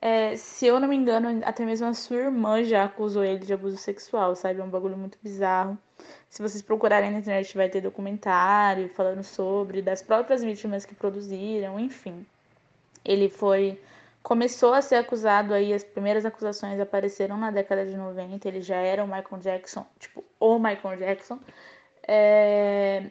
É, 0.00 0.36
se 0.36 0.66
eu 0.66 0.78
não 0.78 0.88
me 0.88 0.96
engano, 0.96 1.40
até 1.44 1.64
mesmo 1.64 1.86
a 1.86 1.94
sua 1.94 2.16
irmã 2.16 2.62
já 2.62 2.84
acusou 2.84 3.24
ele 3.24 3.44
de 3.44 3.52
abuso 3.52 3.76
sexual, 3.76 4.36
sabe? 4.36 4.60
É 4.60 4.64
um 4.64 4.70
bagulho 4.70 4.96
muito 4.96 5.18
bizarro. 5.22 5.78
Se 6.28 6.42
vocês 6.42 6.62
procurarem 6.62 7.10
na 7.10 7.18
internet, 7.18 7.56
vai 7.56 7.68
ter 7.68 7.80
documentário 7.80 8.88
falando 8.90 9.22
sobre, 9.22 9.80
das 9.82 10.02
próprias 10.02 10.42
vítimas 10.42 10.84
que 10.84 10.94
produziram, 10.94 11.80
enfim. 11.80 12.26
Ele 13.04 13.28
foi. 13.28 13.80
Começou 14.22 14.74
a 14.74 14.82
ser 14.82 14.96
acusado 14.96 15.54
aí, 15.54 15.72
as 15.72 15.84
primeiras 15.84 16.26
acusações 16.26 16.80
apareceram 16.80 17.36
na 17.38 17.50
década 17.50 17.86
de 17.86 17.96
90, 17.96 18.48
ele 18.48 18.60
já 18.60 18.76
era 18.76 19.04
o 19.04 19.06
Michael 19.06 19.40
Jackson, 19.40 19.86
tipo, 19.98 20.24
o 20.40 20.58
Michael 20.58 20.98
Jackson. 20.98 21.38
É... 22.06 23.04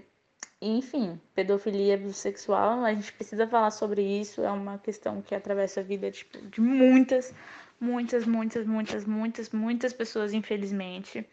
Enfim, 0.62 1.20
pedofilia, 1.34 1.96
abuso 1.96 2.14
sexual, 2.14 2.84
a 2.84 2.94
gente 2.94 3.12
precisa 3.14 3.48
falar 3.48 3.72
sobre 3.72 4.02
isso, 4.02 4.42
é 4.42 4.52
uma 4.52 4.78
questão 4.80 5.22
que 5.22 5.36
atravessa 5.36 5.82
a 5.82 5.84
vida 5.84 6.10
tipo, 6.10 6.38
de 6.48 6.62
muitas, 6.62 7.34
muitas, 7.80 8.26
muitas, 8.26 8.66
muitas, 8.66 9.06
muitas, 9.06 9.50
muitas 9.52 9.94
pessoas, 9.94 10.34
infelizmente. 10.34 11.26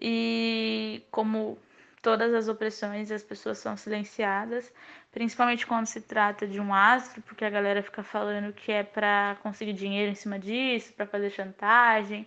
E 0.00 1.02
como 1.10 1.58
todas 2.02 2.32
as 2.34 2.48
opressões, 2.48 3.10
as 3.10 3.22
pessoas 3.22 3.58
são 3.58 3.76
silenciadas, 3.76 4.72
principalmente 5.10 5.66
quando 5.66 5.86
se 5.86 6.00
trata 6.00 6.46
de 6.46 6.60
um 6.60 6.72
astro, 6.72 7.22
porque 7.22 7.44
a 7.44 7.50
galera 7.50 7.82
fica 7.82 8.02
falando 8.02 8.52
que 8.52 8.70
é 8.70 8.82
para 8.84 9.36
conseguir 9.42 9.72
dinheiro 9.72 10.12
em 10.12 10.14
cima 10.14 10.38
disso, 10.38 10.92
para 10.92 11.06
fazer 11.06 11.30
chantagem, 11.30 12.26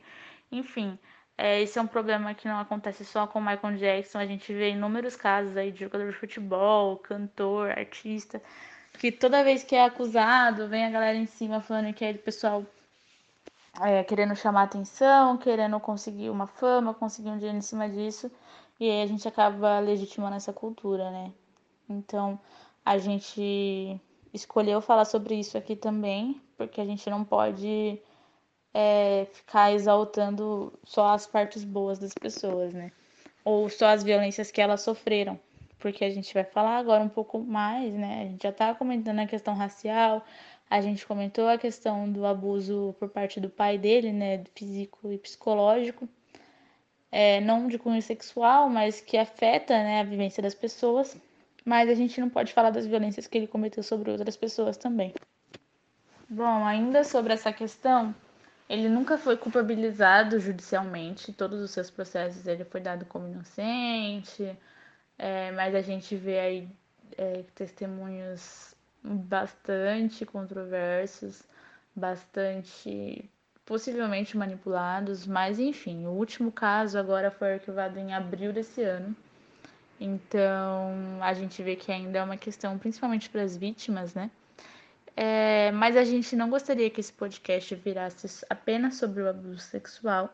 enfim. 0.52 0.98
É, 1.42 1.62
esse 1.62 1.80
é 1.80 1.82
um 1.82 1.88
problema 1.88 2.34
que 2.34 2.50
não 2.50 2.60
acontece 2.60 3.06
só 3.06 3.26
com 3.26 3.40
Michael 3.40 3.78
Jackson, 3.78 4.18
a 4.18 4.26
gente 4.26 4.54
vê 4.54 4.72
inúmeros 4.72 5.16
casos 5.16 5.56
aí 5.56 5.72
de 5.72 5.80
jogador 5.80 6.12
de 6.12 6.18
futebol, 6.18 6.98
cantor, 6.98 7.72
artista, 7.72 8.42
que 9.00 9.10
toda 9.10 9.42
vez 9.42 9.64
que 9.64 9.74
é 9.74 9.86
acusado, 9.86 10.68
vem 10.68 10.84
a 10.86 10.90
galera 10.90 11.18
em 11.18 11.26
cima 11.26 11.62
falando 11.62 11.94
que 11.94 12.04
é 12.04 12.12
de 12.12 12.20
pessoal 12.20 12.66
é, 13.82 14.04
querendo 14.04 14.36
chamar 14.36 14.64
atenção, 14.64 15.38
querendo 15.38 15.80
conseguir 15.80 16.30
uma 16.30 16.46
fama, 16.46 16.94
conseguir 16.94 17.30
um 17.30 17.38
dinheiro 17.38 17.58
em 17.58 17.62
cima 17.62 17.88
disso, 17.88 18.30
e 18.78 18.90
aí 18.90 19.02
a 19.02 19.08
gente 19.08 19.26
acaba 19.26 19.80
legitimando 19.80 20.36
essa 20.36 20.52
cultura, 20.52 21.10
né? 21.10 21.32
Então 21.88 22.38
a 22.86 22.98
gente 22.98 23.98
escolheu 24.34 24.82
falar 24.82 25.06
sobre 25.06 25.36
isso 25.36 25.58
aqui 25.58 25.78
também, 25.78 26.42
porque 26.58 26.82
a 26.82 26.86
gente 26.86 27.10
não 27.10 27.24
pode 27.24 27.98
é, 28.74 29.28
ficar 29.32 29.74
exaltando 29.74 30.74
só 30.84 31.14
as 31.14 31.26
partes 31.28 31.64
boas 31.64 32.00
das 32.00 32.14
pessoas, 32.14 32.74
né? 32.74 32.92
Ou 33.44 33.70
só 33.70 33.88
as 33.88 34.04
violências 34.04 34.52
que 34.52 34.62
elas 34.62 34.82
sofreram, 34.82 35.40
porque 35.80 36.04
a 36.04 36.10
gente 36.10 36.34
vai 36.34 36.44
falar 36.44 36.78
agora 36.78 37.04
um 37.04 37.10
pouco 37.10 37.40
mais, 37.40 37.94
né? 37.94 38.22
A 38.22 38.26
gente 38.26 38.44
já 38.44 38.52
tá 38.52 38.76
comentando 38.76 39.20
a 39.20 39.28
questão 39.28 39.56
racial, 39.56 40.24
a 40.70 40.82
gente 40.82 41.06
comentou 41.06 41.48
a 41.48 41.58
questão 41.58 42.12
do 42.12 42.26
abuso 42.26 42.96
por 43.00 43.10
parte 43.10 43.40
do 43.40 43.50
pai 43.50 43.78
dele, 43.78 44.12
né, 44.14 44.44
físico 44.54 45.12
e 45.12 45.18
psicológico, 45.18 46.08
é, 47.12 47.42
não 47.42 47.68
de 47.68 47.80
cunho 47.80 48.02
sexual, 48.02 48.70
mas 48.70 49.02
que 49.02 49.18
afeta 49.18 49.74
né, 49.74 50.02
a 50.02 50.04
vivência 50.04 50.44
das 50.44 50.54
pessoas. 50.54 51.18
Mas 51.66 51.90
a 51.90 51.94
gente 51.94 52.22
não 52.22 52.30
pode 52.30 52.54
falar 52.54 52.70
das 52.70 52.86
violências 52.86 53.28
que 53.28 53.38
ele 53.38 53.48
cometeu 53.48 53.84
sobre 53.84 54.12
outras 54.12 54.38
pessoas 54.38 54.78
também. 54.78 55.14
Bom, 56.30 56.64
ainda 56.64 57.04
sobre 57.04 57.34
essa 57.34 57.52
questão, 57.52 58.16
ele 58.70 58.88
nunca 58.88 59.18
foi 59.18 59.36
culpabilizado 59.36 60.40
judicialmente, 60.40 61.34
todos 61.34 61.60
os 61.60 61.72
seus 61.72 61.90
processos 61.90 62.46
ele 62.48 62.64
foi 62.64 62.80
dado 62.80 63.06
como 63.06 63.28
inocente, 63.28 64.56
é, 65.18 65.52
mas 65.52 65.74
a 65.74 65.82
gente 65.82 66.16
vê 66.16 66.40
aí 66.40 66.70
é, 67.18 67.44
testemunhos 67.56 68.76
bastante 69.04 70.26
controversos, 70.26 71.44
bastante 71.96 73.30
possivelmente 73.66 74.38
manipulados, 74.38 75.28
mas 75.28 75.60
enfim, 75.60 76.06
o 76.06 76.12
último 76.12 76.52
caso 76.52 76.98
agora 76.98 77.32
foi 77.32 77.54
arquivado 77.54 78.00
em 78.00 78.14
abril 78.14 78.54
desse 78.54 78.82
ano. 78.84 79.16
Então 80.00 81.20
a 81.22 81.34
gente 81.34 81.62
vê 81.62 81.76
que 81.76 81.92
ainda 81.92 82.20
é 82.20 82.24
uma 82.24 82.38
questão, 82.38 82.78
principalmente 82.78 83.30
para 83.30 83.42
as 83.42 83.58
vítimas, 83.58 84.14
né? 84.14 84.32
É, 85.16 85.72
mas 85.72 85.98
a 85.98 86.04
gente 86.04 86.36
não 86.36 86.50
gostaria 86.50 86.90
que 86.90 87.00
esse 87.00 87.12
podcast 87.12 87.74
virasse 87.76 88.46
apenas 88.50 88.96
sobre 88.96 89.22
o 89.22 89.30
abuso 89.30 89.60
sexual, 89.60 90.34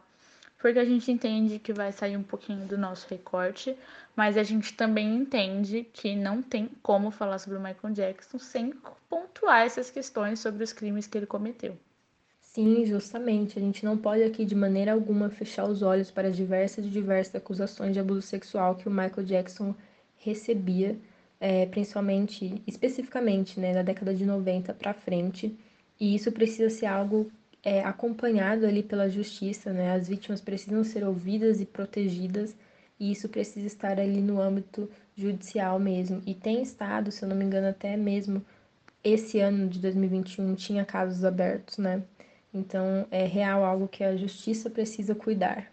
porque 0.57 0.79
a 0.79 0.85
gente 0.85 1.11
entende 1.11 1.59
que 1.59 1.73
vai 1.73 1.91
sair 1.91 2.17
um 2.17 2.23
pouquinho 2.23 2.65
do 2.65 2.77
nosso 2.77 3.07
recorte, 3.09 3.75
mas 4.15 4.37
a 4.37 4.43
gente 4.43 4.73
também 4.73 5.15
entende 5.15 5.87
que 5.93 6.15
não 6.15 6.41
tem 6.41 6.69
como 6.81 7.11
falar 7.11 7.39
sobre 7.39 7.57
o 7.57 7.61
Michael 7.61 7.93
Jackson 7.93 8.39
sem 8.39 8.73
pontuar 9.09 9.65
essas 9.65 9.89
questões 9.89 10.39
sobre 10.39 10.63
os 10.63 10.73
crimes 10.73 11.07
que 11.07 11.17
ele 11.17 11.25
cometeu. 11.25 11.77
Sim, 12.55 12.85
justamente. 12.85 13.59
A 13.59 13.61
gente 13.61 13.83
não 13.83 13.97
pode 13.97 14.23
aqui 14.23 14.45
de 14.45 14.55
maneira 14.55 14.93
alguma 14.93 15.29
fechar 15.29 15.65
os 15.65 15.81
olhos 15.81 16.09
para 16.09 16.29
as 16.29 16.37
diversas 16.37 16.85
e 16.85 16.89
diversas 16.89 17.35
acusações 17.35 17.91
de 17.91 17.99
abuso 17.99 18.21
sexual 18.21 18.75
que 18.75 18.87
o 18.87 18.91
Michael 18.91 19.25
Jackson 19.25 19.75
recebia, 20.15 20.97
é, 21.39 21.65
principalmente, 21.65 22.61
especificamente, 22.65 23.59
né, 23.59 23.73
da 23.73 23.81
década 23.81 24.13
de 24.13 24.25
90 24.25 24.73
para 24.73 24.93
frente. 24.93 25.57
E 25.99 26.15
isso 26.15 26.31
precisa 26.31 26.69
ser 26.69 26.85
algo 26.87 27.31
é, 27.63 27.81
acompanhado 27.81 28.65
ali 28.65 28.83
pela 28.83 29.09
justiça, 29.09 29.73
né? 29.73 29.93
As 29.93 30.07
vítimas 30.07 30.41
precisam 30.41 30.83
ser 30.83 31.03
ouvidas 31.03 31.59
e 31.59 31.65
protegidas, 31.65 32.55
e 32.99 33.11
isso 33.11 33.27
precisa 33.27 33.65
estar 33.67 33.99
ali 33.99 34.21
no 34.21 34.39
âmbito 34.39 34.89
judicial 35.15 35.79
mesmo. 35.79 36.21
E 36.25 36.33
tem 36.33 36.61
estado, 36.61 37.11
se 37.11 37.23
eu 37.23 37.29
não 37.29 37.35
me 37.35 37.45
engano, 37.45 37.67
até 37.67 37.97
mesmo 37.97 38.45
esse 39.03 39.39
ano 39.39 39.67
de 39.67 39.79
2021 39.79 40.55
tinha 40.55 40.85
casos 40.85 41.23
abertos, 41.23 41.77
né? 41.77 42.03
Então, 42.53 43.05
é 43.11 43.25
real 43.25 43.63
algo 43.65 43.87
que 43.87 44.03
a 44.03 44.15
justiça 44.15 44.69
precisa 44.69 45.13
cuidar. 45.13 45.71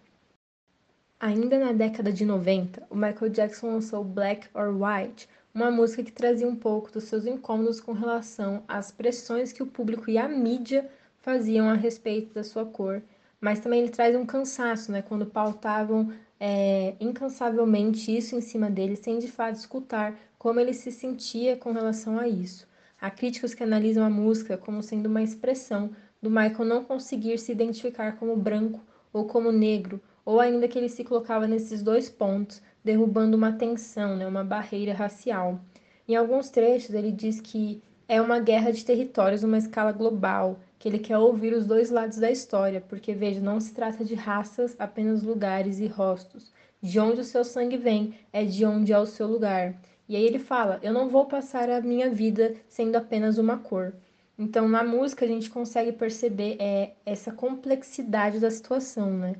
Ainda 1.20 1.58
na 1.58 1.72
década 1.72 2.12
de 2.12 2.24
90, 2.24 2.82
o 2.90 2.96
Michael 2.96 3.30
Jackson 3.30 3.68
lançou 3.68 4.02
Black 4.02 4.48
or 4.54 4.74
White, 4.74 5.28
uma 5.54 5.70
música 5.70 6.02
que 6.02 6.12
trazia 6.12 6.48
um 6.48 6.56
pouco 6.56 6.90
dos 6.90 7.04
seus 7.04 7.26
incômodos 7.26 7.80
com 7.80 7.92
relação 7.92 8.62
às 8.66 8.90
pressões 8.90 9.52
que 9.52 9.62
o 9.62 9.66
público 9.66 10.10
e 10.10 10.16
a 10.16 10.28
mídia 10.28 10.90
faziam 11.20 11.68
a 11.68 11.74
respeito 11.74 12.32
da 12.34 12.42
sua 12.42 12.64
cor, 12.64 13.02
mas 13.40 13.60
também 13.60 13.80
ele 13.80 13.90
traz 13.90 14.16
um 14.16 14.24
cansaço, 14.24 14.90
né, 14.90 15.02
quando 15.02 15.26
pautavam 15.26 16.12
é, 16.40 16.94
incansavelmente 17.00 18.16
isso 18.16 18.34
em 18.34 18.40
cima 18.40 18.70
dele, 18.70 18.96
sem 18.96 19.18
de 19.18 19.28
fato 19.28 19.56
escutar 19.56 20.18
como 20.38 20.58
ele 20.58 20.72
se 20.72 20.90
sentia 20.90 21.56
com 21.56 21.72
relação 21.72 22.18
a 22.18 22.26
isso. 22.26 22.66
Há 23.00 23.10
críticos 23.10 23.54
que 23.54 23.62
analisam 23.62 24.04
a 24.04 24.10
música 24.10 24.56
como 24.56 24.82
sendo 24.82 25.06
uma 25.06 25.22
expressão 25.22 25.90
do 26.20 26.30
Michael 26.30 26.64
não 26.64 26.84
conseguir 26.84 27.38
se 27.38 27.52
identificar 27.52 28.16
como 28.16 28.36
branco 28.36 28.80
ou 29.12 29.26
como 29.26 29.52
negro, 29.52 30.00
ou 30.24 30.40
ainda 30.40 30.68
que 30.68 30.78
ele 30.78 30.88
se 30.88 31.04
colocava 31.04 31.46
nesses 31.46 31.82
dois 31.82 32.08
pontos, 32.08 32.62
derrubando 32.84 33.36
uma 33.36 33.52
tensão, 33.52 34.16
né, 34.16 34.26
uma 34.26 34.44
barreira 34.44 34.92
racial. 34.92 35.60
Em 36.06 36.16
alguns 36.16 36.50
trechos, 36.50 36.94
ele 36.94 37.12
diz 37.12 37.40
que 37.40 37.82
é 38.08 38.20
uma 38.20 38.40
guerra 38.40 38.72
de 38.72 38.84
territórios 38.84 39.42
numa 39.42 39.58
escala 39.58 39.92
global, 39.92 40.58
que 40.78 40.88
ele 40.88 40.98
quer 40.98 41.16
ouvir 41.16 41.54
os 41.54 41.64
dois 41.64 41.90
lados 41.90 42.18
da 42.18 42.30
história, 42.30 42.80
porque 42.80 43.14
veja, 43.14 43.40
não 43.40 43.60
se 43.60 43.72
trata 43.72 44.04
de 44.04 44.14
raças, 44.14 44.74
apenas 44.78 45.22
lugares 45.22 45.78
e 45.78 45.86
rostos. 45.86 46.52
De 46.82 46.98
onde 46.98 47.20
o 47.20 47.24
seu 47.24 47.44
sangue 47.44 47.76
vem 47.76 48.14
é 48.32 48.44
de 48.44 48.64
onde 48.64 48.92
é 48.92 48.98
o 48.98 49.06
seu 49.06 49.28
lugar. 49.28 49.74
E 50.08 50.16
aí 50.16 50.24
ele 50.24 50.40
fala: 50.40 50.80
Eu 50.82 50.92
não 50.92 51.08
vou 51.08 51.26
passar 51.26 51.70
a 51.70 51.80
minha 51.80 52.10
vida 52.10 52.56
sendo 52.68 52.96
apenas 52.96 53.38
uma 53.38 53.56
cor. 53.56 53.94
Então, 54.36 54.68
na 54.68 54.82
música, 54.82 55.24
a 55.24 55.28
gente 55.28 55.48
consegue 55.48 55.92
perceber 55.92 56.56
é, 56.58 56.94
essa 57.06 57.30
complexidade 57.30 58.40
da 58.40 58.50
situação, 58.50 59.10
né? 59.10 59.36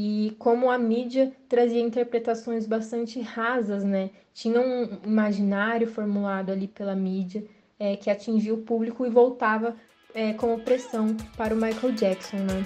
E 0.00 0.36
como 0.38 0.70
a 0.70 0.78
mídia 0.78 1.32
trazia 1.48 1.80
interpretações 1.80 2.68
bastante 2.68 3.20
rasas, 3.20 3.82
né? 3.82 4.10
Tinha 4.32 4.60
um 4.60 5.00
imaginário 5.04 5.88
formulado 5.88 6.52
ali 6.52 6.68
pela 6.68 6.94
mídia 6.94 7.44
é, 7.80 7.96
que 7.96 8.08
atingia 8.08 8.54
o 8.54 8.58
público 8.58 9.04
e 9.04 9.10
voltava 9.10 9.74
é, 10.14 10.34
como 10.34 10.60
pressão 10.60 11.16
para 11.36 11.52
o 11.52 11.56
Michael 11.56 11.94
Jackson, 11.94 12.36
né? 12.36 12.64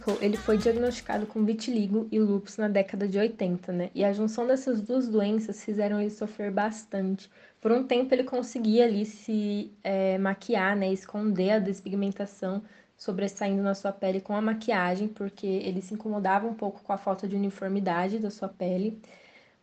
Michael, 0.00 0.18
ele 0.22 0.36
foi 0.36 0.56
diagnosticado 0.56 1.26
com 1.26 1.44
vitiligo 1.44 2.08
e 2.10 2.18
lúpus 2.18 2.56
na 2.56 2.68
década 2.68 3.06
de 3.06 3.18
80, 3.18 3.72
né? 3.72 3.90
E 3.94 4.02
a 4.02 4.12
junção 4.12 4.46
dessas 4.46 4.80
duas 4.80 5.06
doenças 5.08 5.62
fizeram 5.62 6.00
ele 6.00 6.10
sofrer 6.10 6.50
bastante. 6.50 7.30
Por 7.60 7.70
um 7.70 7.84
tempo 7.84 8.14
ele 8.14 8.24
conseguia 8.24 8.84
ali 8.86 9.04
se 9.04 9.70
é, 9.84 10.16
maquiar, 10.18 10.74
né? 10.74 10.90
Esconder 10.92 11.50
a 11.50 11.58
despigmentação 11.58 12.62
sobressaindo 12.96 13.62
na 13.62 13.74
sua 13.74 13.92
pele 13.92 14.20
com 14.20 14.34
a 14.34 14.40
maquiagem, 14.40 15.08
porque 15.08 15.46
ele 15.46 15.82
se 15.82 15.94
incomodava 15.94 16.46
um 16.46 16.54
pouco 16.54 16.82
com 16.82 16.92
a 16.92 16.98
falta 16.98 17.28
de 17.28 17.36
uniformidade 17.36 18.18
da 18.18 18.30
sua 18.30 18.48
pele. 18.48 19.00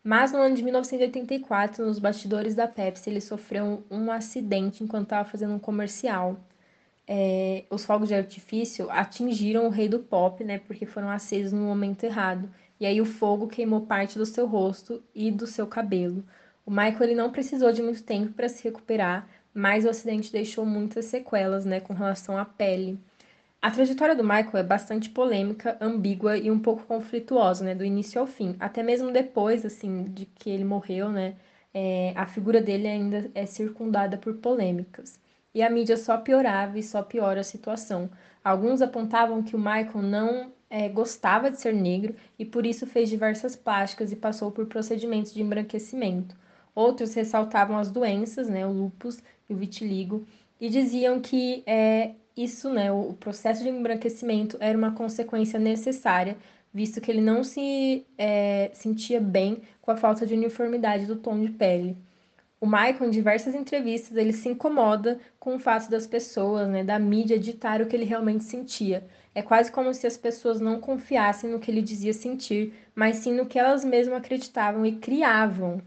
Mas 0.04 0.32
no 0.32 0.38
ano 0.38 0.54
de 0.54 0.62
1984, 0.62 1.84
nos 1.84 1.98
bastidores 1.98 2.54
da 2.54 2.68
Pepsi, 2.68 3.10
ele 3.10 3.20
sofreu 3.20 3.84
um 3.90 4.10
acidente 4.10 4.84
enquanto 4.84 5.04
estava 5.04 5.28
fazendo 5.28 5.54
um 5.54 5.58
comercial 5.58 6.36
é, 7.08 7.64
os 7.70 7.86
fogos 7.86 8.08
de 8.08 8.14
artifício 8.14 8.90
atingiram 8.90 9.66
o 9.66 9.70
rei 9.70 9.88
do 9.88 9.98
pop, 9.98 10.44
né? 10.44 10.58
Porque 10.58 10.84
foram 10.84 11.08
acesos 11.08 11.52
no 11.52 11.62
momento 11.64 12.04
errado. 12.04 12.50
E 12.78 12.84
aí 12.84 13.00
o 13.00 13.06
fogo 13.06 13.48
queimou 13.48 13.86
parte 13.86 14.18
do 14.18 14.26
seu 14.26 14.46
rosto 14.46 15.02
e 15.14 15.30
do 15.30 15.46
seu 15.46 15.66
cabelo. 15.66 16.22
O 16.66 16.70
Michael 16.70 17.02
ele 17.04 17.14
não 17.14 17.32
precisou 17.32 17.72
de 17.72 17.82
muito 17.82 18.02
tempo 18.02 18.34
para 18.34 18.48
se 18.48 18.62
recuperar, 18.62 19.26
mas 19.54 19.86
o 19.86 19.88
acidente 19.88 20.30
deixou 20.30 20.66
muitas 20.66 21.06
sequelas, 21.06 21.64
né, 21.64 21.80
com 21.80 21.94
relação 21.94 22.36
à 22.36 22.44
pele. 22.44 22.98
A 23.62 23.70
trajetória 23.70 24.14
do 24.14 24.22
Michael 24.22 24.58
é 24.58 24.62
bastante 24.62 25.08
polêmica, 25.10 25.76
ambígua 25.80 26.36
e 26.36 26.50
um 26.50 26.60
pouco 26.60 26.84
conflituosa, 26.84 27.64
né, 27.64 27.74
do 27.74 27.84
início 27.84 28.20
ao 28.20 28.26
fim. 28.26 28.54
Até 28.60 28.82
mesmo 28.82 29.10
depois, 29.10 29.64
assim, 29.64 30.04
de 30.04 30.26
que 30.26 30.50
ele 30.50 30.64
morreu, 30.64 31.10
né, 31.10 31.36
é, 31.74 32.12
a 32.14 32.26
figura 32.26 32.60
dele 32.60 32.86
ainda 32.86 33.30
é 33.34 33.46
circundada 33.46 34.18
por 34.18 34.34
polêmicas 34.36 35.18
e 35.58 35.62
a 35.62 35.68
mídia 35.68 35.96
só 35.96 36.16
piorava 36.16 36.78
e 36.78 36.82
só 36.84 37.02
piora 37.02 37.40
a 37.40 37.44
situação. 37.44 38.08
Alguns 38.44 38.80
apontavam 38.80 39.42
que 39.42 39.56
o 39.56 39.58
Michael 39.58 40.02
não 40.02 40.52
é, 40.70 40.88
gostava 40.88 41.50
de 41.50 41.60
ser 41.60 41.74
negro 41.74 42.14
e 42.38 42.44
por 42.44 42.64
isso 42.64 42.86
fez 42.86 43.08
diversas 43.08 43.56
plásticas 43.56 44.12
e 44.12 44.16
passou 44.16 44.52
por 44.52 44.66
procedimentos 44.66 45.34
de 45.34 45.42
embranquecimento. 45.42 46.36
Outros 46.76 47.12
ressaltavam 47.12 47.76
as 47.76 47.90
doenças, 47.90 48.48
né, 48.48 48.64
o 48.64 48.70
lúpus 48.70 49.18
e 49.48 49.52
o 49.52 49.56
vitiligo, 49.56 50.24
e 50.60 50.68
diziam 50.68 51.20
que 51.20 51.64
é, 51.66 52.12
isso, 52.36 52.72
né, 52.72 52.92
o 52.92 53.14
processo 53.14 53.60
de 53.60 53.68
embranquecimento 53.68 54.56
era 54.60 54.78
uma 54.78 54.92
consequência 54.92 55.58
necessária, 55.58 56.36
visto 56.72 57.00
que 57.00 57.10
ele 57.10 57.20
não 57.20 57.42
se 57.42 58.06
é, 58.16 58.70
sentia 58.74 59.20
bem 59.20 59.60
com 59.82 59.90
a 59.90 59.96
falta 59.96 60.24
de 60.24 60.34
uniformidade 60.34 61.04
do 61.04 61.16
tom 61.16 61.40
de 61.40 61.50
pele. 61.50 61.96
O 62.60 62.66
Michael, 62.66 63.06
em 63.06 63.10
diversas 63.10 63.54
entrevistas, 63.54 64.16
ele 64.16 64.32
se 64.32 64.48
incomoda 64.48 65.20
com 65.38 65.56
o 65.56 65.58
fato 65.58 65.90
das 65.90 66.06
pessoas, 66.06 66.68
né, 66.68 66.84
da 66.84 66.98
mídia 66.98 67.38
ditar 67.38 67.80
o 67.80 67.86
que 67.86 67.94
ele 67.96 68.04
realmente 68.04 68.44
sentia. 68.44 69.08
É 69.34 69.42
quase 69.42 69.70
como 69.72 69.92
se 69.94 70.06
as 70.06 70.16
pessoas 70.16 70.60
não 70.60 70.80
confiassem 70.80 71.50
no 71.50 71.60
que 71.60 71.70
ele 71.70 71.82
dizia 71.82 72.12
sentir, 72.12 72.74
mas 72.94 73.16
sim 73.16 73.32
no 73.32 73.46
que 73.46 73.58
elas 73.58 73.84
mesmas 73.84 74.18
acreditavam 74.18 74.84
e 74.86 74.96
criavam. 74.98 75.80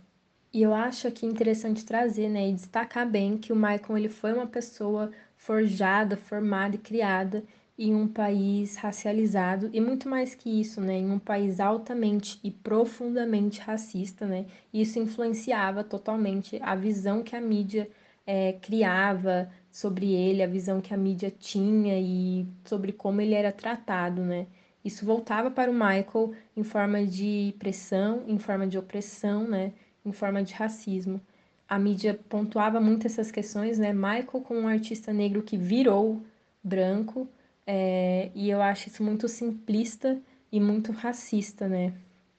E 0.53 0.61
eu 0.63 0.73
acho 0.73 1.07
aqui 1.07 1.25
interessante 1.25 1.85
trazer, 1.85 2.29
né, 2.29 2.49
e 2.49 2.53
destacar 2.53 3.09
bem 3.09 3.37
que 3.37 3.53
o 3.53 3.55
Michael 3.55 3.97
ele 3.97 4.09
foi 4.09 4.33
uma 4.33 4.47
pessoa 4.47 5.11
forjada, 5.35 6.15
formada 6.17 6.75
e 6.75 6.79
criada 6.79 7.43
em 7.83 7.95
um 7.95 8.07
país 8.07 8.75
racializado 8.75 9.69
e 9.73 9.81
muito 9.81 10.07
mais 10.07 10.35
que 10.35 10.49
isso, 10.61 10.79
né, 10.81 10.97
em 10.99 11.09
um 11.11 11.19
país 11.19 11.59
altamente 11.59 12.39
e 12.43 12.51
profundamente 12.51 13.59
racista, 13.61 14.25
né, 14.25 14.45
isso 14.73 14.99
influenciava 14.99 15.83
totalmente 15.83 16.59
a 16.61 16.75
visão 16.75 17.23
que 17.23 17.35
a 17.35 17.41
mídia 17.41 17.89
é, 18.25 18.53
criava 18.53 19.49
sobre 19.71 20.13
ele, 20.13 20.43
a 20.43 20.47
visão 20.47 20.79
que 20.81 20.93
a 20.93 20.97
mídia 20.97 21.31
tinha 21.31 21.99
e 21.99 22.45
sobre 22.65 22.91
como 22.91 23.19
ele 23.21 23.33
era 23.33 23.51
tratado, 23.51 24.21
né. 24.21 24.47
Isso 24.83 25.05
voltava 25.05 25.49
para 25.51 25.69
o 25.69 25.73
Michael 25.73 26.33
em 26.55 26.63
forma 26.63 27.05
de 27.05 27.53
pressão, 27.59 28.23
em 28.27 28.37
forma 28.39 28.67
de 28.67 28.77
opressão, 28.77 29.47
né, 29.47 29.73
em 30.05 30.11
forma 30.11 30.43
de 30.43 30.53
racismo. 30.53 31.21
A 31.67 31.79
mídia 31.79 32.19
pontuava 32.29 32.79
muito 32.79 33.07
essas 33.07 33.31
questões, 33.31 33.79
né, 33.79 33.93
Michael 33.93 34.41
como 34.43 34.59
um 34.59 34.67
artista 34.67 35.11
negro 35.13 35.41
que 35.41 35.57
virou 35.57 36.21
branco, 36.63 37.27
é, 37.65 38.31
e 38.33 38.49
eu 38.49 38.61
acho 38.61 38.87
isso 38.89 39.03
muito 39.03 39.27
simplista 39.27 40.21
e 40.51 40.59
muito 40.59 40.91
racista, 40.91 41.67
né? 41.67 41.93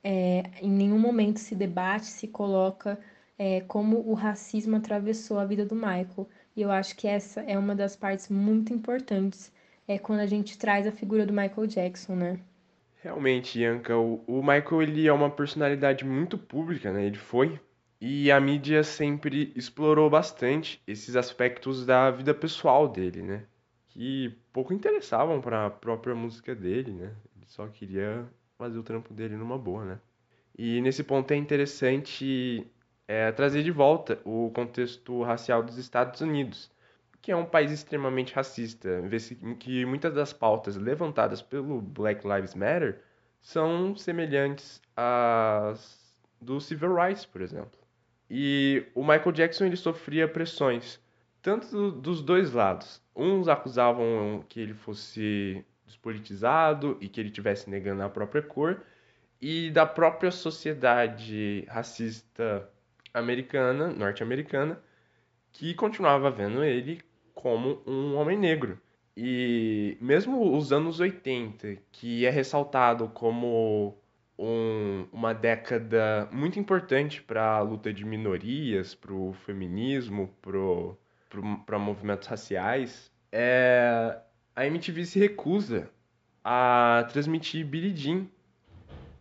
É, 0.05 0.43
em 0.61 0.71
nenhum 0.71 0.99
momento 0.99 1.39
se 1.39 1.55
debate, 1.55 2.07
se 2.07 2.29
coloca 2.29 2.99
é, 3.39 3.61
como 3.63 3.99
o 4.09 4.15
racismo 4.15 4.77
atravessou 4.77 5.39
a 5.39 5.45
vida 5.45 5.65
do 5.65 5.75
Michael. 5.75 6.29
E 6.57 6.63
eu 6.63 6.71
acho 6.71 6.97
que 6.97 7.09
essa 7.09 7.41
é 7.43 7.59
uma 7.59 7.75
das 7.75 7.97
partes 7.97 8.29
muito 8.29 8.73
importantes 8.73 9.53
é 9.87 9.99
quando 9.99 10.21
a 10.21 10.27
gente 10.27 10.59
traz 10.59 10.87
a 10.87 10.93
figura 10.93 11.27
do 11.27 11.33
Michael 11.33 11.67
Jackson, 11.67 12.15
né? 12.15 12.41
Realmente, 13.03 13.59
Ianca, 13.59 13.97
o, 13.97 14.23
o 14.27 14.41
Michael 14.43 14.83
ele 14.83 15.09
é 15.09 15.13
uma 15.13 15.31
personalidade 15.31 16.05
muito 16.05 16.39
pública, 16.39 16.93
né? 16.93 17.05
Ele 17.05 17.19
foi. 17.19 17.61
E 18.01 18.31
a 18.31 18.41
mídia 18.41 18.83
sempre 18.85 19.53
explorou 19.57 20.09
bastante 20.09 20.81
esses 20.87 21.17
aspectos 21.17 21.85
da 21.87 22.11
vida 22.11 22.35
pessoal 22.35 22.89
dele, 22.89 23.23
né? 23.23 23.45
Que 23.93 24.35
pouco 24.53 24.73
interessavam 24.73 25.41
para 25.41 25.67
a 25.67 25.71
própria 25.71 26.15
música 26.15 26.55
dele, 26.55 26.93
né? 26.93 27.15
Ele 27.37 27.47
só 27.47 27.67
queria 27.69 28.27
fazer 28.57 28.79
o 28.79 28.83
trampo 28.83 29.13
dele 29.13 29.37
numa 29.37 29.59
boa, 29.59 29.85
né? 29.85 30.01
E 30.57 30.81
nesse 30.81 31.05
ponto 31.05 31.31
é 31.31 31.37
interessante 31.37 32.67
é, 33.07 33.31
trazer 33.33 33.63
de 33.63 33.71
volta 33.71 34.19
o 34.25 34.51
contexto 34.55 35.23
racial 35.23 35.63
dos 35.63 35.77
Estados 35.77 36.23
Unidos, 36.23 36.71
que 37.21 37.31
é 37.31 37.37
um 37.37 37.45
país 37.45 37.71
extremamente 37.71 38.33
racista, 38.33 38.89
que 39.61 39.85
muitas 39.85 40.15
das 40.15 40.33
pautas 40.33 40.77
levantadas 40.77 41.43
pelo 41.43 41.81
Black 41.83 42.27
Lives 42.27 42.55
Matter 42.55 43.03
são 43.41 43.95
semelhantes 43.95 44.81
às 44.97 46.01
do 46.41 46.61
Civil 46.61 46.95
Rights, 46.95 47.27
por 47.27 47.43
exemplo. 47.43 47.79
E 48.31 48.87
o 48.95 49.03
Michael 49.03 49.33
Jackson 49.33 49.67
ele 49.67 49.77
sofria 49.77 50.27
pressões 50.27 50.99
tanto 51.43 51.91
dos 51.93 52.23
dois 52.23 52.53
lados. 52.53 53.02
Uns 53.15 53.49
acusavam 53.49 54.45
que 54.49 54.61
ele 54.61 54.75
fosse 54.75 55.65
despolitizado 55.87 56.97
e 57.01 57.09
que 57.09 57.21
ele 57.21 57.31
tivesse 57.31 57.69
negando 57.69 58.03
a 58.03 58.09
própria 58.09 58.43
cor, 58.43 58.83
e 59.41 59.71
da 59.71 59.85
própria 59.85 60.31
sociedade 60.31 61.65
racista 61.69 62.69
americana, 63.13 63.89
norte-americana, 63.89 64.81
que 65.53 65.75
continuava 65.75 66.31
vendo 66.31 66.65
ele 66.65 67.03
como 67.35 67.83
um 67.87 68.15
homem 68.15 68.39
negro. 68.39 68.79
E 69.17 69.99
mesmo 70.01 70.57
os 70.57 70.73
anos 70.73 71.01
80, 71.01 71.77
que 71.91 72.25
é 72.25 72.31
ressaltado 72.31 73.09
como 73.09 73.99
um, 74.39 75.07
uma 75.13 75.35
década 75.35 76.29
muito 76.33 76.59
importante 76.59 77.21
para 77.23 77.57
a 77.57 77.61
luta 77.61 77.93
de 77.93 78.05
minorias, 78.05 78.95
para 78.95 79.13
o 79.13 79.33
feminismo, 79.33 80.35
para 80.41 80.59
movimentos 81.41 82.29
raciais, 82.29 83.11
é, 83.31 84.19
a 84.55 84.67
MTV 84.67 85.07
se 85.07 85.19
recusa 85.19 85.89
a 86.45 87.07
transmitir 87.11 87.65
Billie 87.65 87.97
Jean, 87.97 88.27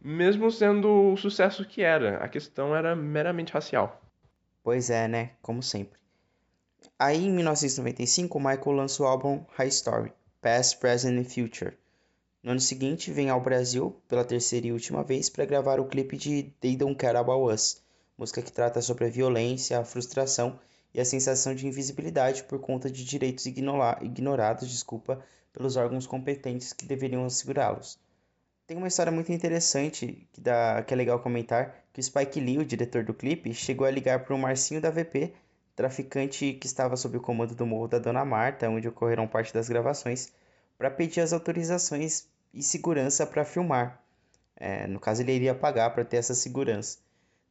mesmo 0.01 0.51
sendo 0.51 1.13
o 1.13 1.17
sucesso 1.17 1.63
que 1.65 1.81
era. 1.81 2.17
A 2.17 2.27
questão 2.27 2.75
era 2.75 2.95
meramente 2.95 3.53
racial. 3.53 4.01
Pois 4.63 4.89
é, 4.89 5.07
né? 5.07 5.31
Como 5.41 5.63
sempre. 5.63 5.99
Aí, 6.97 7.25
em 7.25 7.31
1995, 7.31 8.39
Michael 8.39 8.71
lança 8.71 9.03
o 9.03 9.05
álbum 9.05 9.45
High 9.55 9.69
Story, 9.69 10.13
Past, 10.41 10.77
Present 10.79 11.17
and 11.17 11.29
Future. 11.29 11.77
No 12.43 12.51
ano 12.51 12.59
seguinte, 12.59 13.11
vem 13.11 13.29
ao 13.29 13.39
Brasil, 13.39 14.01
pela 14.07 14.25
terceira 14.25 14.67
e 14.67 14.71
última 14.71 15.03
vez, 15.03 15.29
para 15.29 15.45
gravar 15.45 15.79
o 15.79 15.85
clipe 15.85 16.17
de 16.17 16.43
They 16.59 16.75
Don't 16.75 16.95
Care 16.95 17.17
About 17.17 17.53
Us, 17.53 17.81
música 18.17 18.41
que 18.41 18.51
trata 18.51 18.81
sobre 18.81 19.05
a 19.05 19.09
violência, 19.09 19.79
a 19.79 19.85
frustração 19.85 20.59
e 20.93 20.99
a 20.99 21.05
sensação 21.05 21.55
de 21.55 21.67
invisibilidade 21.67 22.43
por 22.43 22.59
conta 22.59 22.89
de 22.89 23.03
direitos 23.05 23.45
ignorados 23.45 24.69
desculpa, 24.69 25.23
pelos 25.53 25.75
órgãos 25.75 26.07
competentes 26.07 26.73
que 26.73 26.85
deveriam 26.85 27.25
assegurá-los. 27.25 27.99
Tem 28.65 28.77
uma 28.77 28.87
história 28.87 29.11
muito 29.11 29.31
interessante 29.31 30.27
que, 30.31 30.39
dá, 30.39 30.81
que 30.81 30.93
é 30.93 30.97
legal 30.97 31.19
comentar, 31.19 31.83
que 31.91 31.99
o 31.99 32.03
Spike 32.03 32.39
Lee, 32.39 32.57
o 32.57 32.65
diretor 32.65 33.03
do 33.03 33.13
clipe, 33.13 33.53
chegou 33.53 33.85
a 33.85 33.91
ligar 33.91 34.23
para 34.23 34.33
o 34.33 34.37
Marcinho 34.37 34.79
da 34.79 34.89
VP 34.89 35.33
traficante 35.75 36.53
que 36.53 36.67
estava 36.67 36.95
sob 36.95 37.17
o 37.17 37.21
comando 37.21 37.55
do 37.55 37.65
Morro 37.65 37.87
da 37.87 37.99
Dona 37.99 38.23
Marta, 38.23 38.69
onde 38.69 38.87
ocorreram 38.87 39.27
parte 39.27 39.53
das 39.53 39.67
gravações, 39.67 40.31
para 40.77 40.91
pedir 40.91 41.21
as 41.21 41.33
autorizações 41.33 42.27
e 42.53 42.61
segurança 42.61 43.25
para 43.25 43.43
filmar. 43.45 44.01
É, 44.55 44.85
no 44.87 44.99
caso, 44.99 45.21
ele 45.21 45.33
iria 45.33 45.55
pagar 45.55 45.89
para 45.89 46.05
ter 46.05 46.17
essa 46.17 46.35
segurança. 46.35 46.99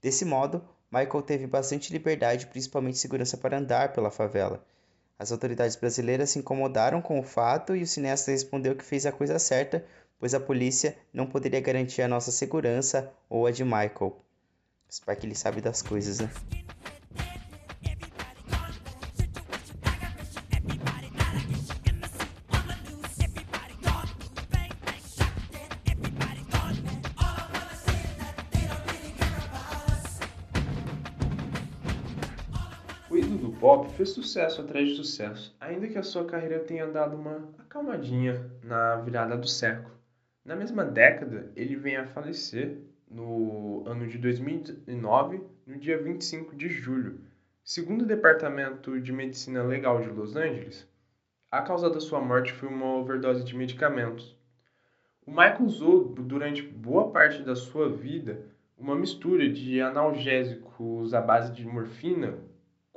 Desse 0.01 0.25
modo, 0.25 0.63
Michael 0.91 1.23
teve 1.23 1.47
bastante 1.47 1.93
liberdade, 1.93 2.47
principalmente 2.47 2.99
segurança 2.99 3.37
para 3.37 3.59
andar 3.59 3.93
pela 3.93 4.11
favela. 4.11 4.65
As 5.17 5.31
autoridades 5.31 5.77
brasileiras 5.77 6.31
se 6.31 6.39
incomodaram 6.39 7.01
com 7.01 7.21
o 7.21 7.23
fato 7.23 7.77
e 7.77 7.83
o 7.83 7.87
cineasta 7.87 8.33
respondeu 8.33 8.75
que 8.75 8.85
fez 8.85 9.07
a 9.07 9.13
coisa 9.13 9.39
certa, 9.39 9.85
pois 10.19 10.35
a 10.35 10.41
polícia 10.41 10.97
não 11.13 11.27
poderia 11.27 11.61
garantir 11.61 12.03
a 12.03 12.09
nossa 12.09 12.33
segurança 12.33 13.13
ou 13.29 13.47
a 13.47 13.51
de 13.51 13.63
Michael. 13.63 14.17
Que 15.21 15.27
ele 15.27 15.37
sabe 15.37 15.61
das 15.61 15.81
coisas, 15.81 16.19
né? 16.19 16.31
Sucesso 34.41 34.63
atrás 34.63 34.89
de 34.89 34.95
sucesso, 34.95 35.57
ainda 35.61 35.87
que 35.87 35.99
a 35.99 36.03
sua 36.03 36.25
carreira 36.25 36.61
tenha 36.61 36.87
dado 36.87 37.15
uma 37.15 37.51
acalmadinha 37.59 38.51
na 38.65 38.97
virada 38.97 39.37
do 39.37 39.47
século. 39.47 39.95
Na 40.43 40.57
mesma 40.57 40.83
década, 40.83 41.51
ele 41.55 41.77
vem 41.77 41.97
a 41.97 42.07
falecer 42.07 42.79
no 43.11 43.85
ano 43.87 44.07
de 44.07 44.17
2009, 44.17 45.43
no 45.67 45.77
dia 45.77 46.03
25 46.03 46.57
de 46.57 46.69
julho. 46.71 47.21
Segundo 47.63 48.03
o 48.03 48.07
Departamento 48.07 48.99
de 48.99 49.13
Medicina 49.13 49.63
Legal 49.63 50.01
de 50.01 50.09
Los 50.09 50.35
Angeles, 50.37 50.89
a 51.51 51.61
causa 51.61 51.91
da 51.91 52.01
sua 52.01 52.21
morte 52.21 52.53
foi 52.53 52.69
uma 52.69 52.97
overdose 52.97 53.45
de 53.45 53.55
medicamentos. 53.55 54.35
O 55.27 55.31
Michael 55.31 55.65
usou 55.65 56.05
durante 56.05 56.63
boa 56.63 57.11
parte 57.11 57.43
da 57.43 57.55
sua 57.55 57.91
vida 57.91 58.47
uma 58.79 58.97
mistura 58.97 59.47
de 59.51 59.83
analgésicos 59.83 61.13
à 61.13 61.21
base 61.21 61.53
de 61.53 61.67
morfina 61.67 62.39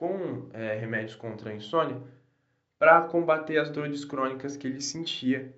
com 0.03 0.49
é, 0.51 0.75
remédios 0.75 1.15
contra 1.15 1.49
a 1.49 1.55
insônia 1.55 1.95
para 2.77 3.03
combater 3.03 3.57
as 3.57 3.69
dores 3.69 4.03
crônicas 4.03 4.57
que 4.57 4.67
ele 4.67 4.81
sentia. 4.81 5.55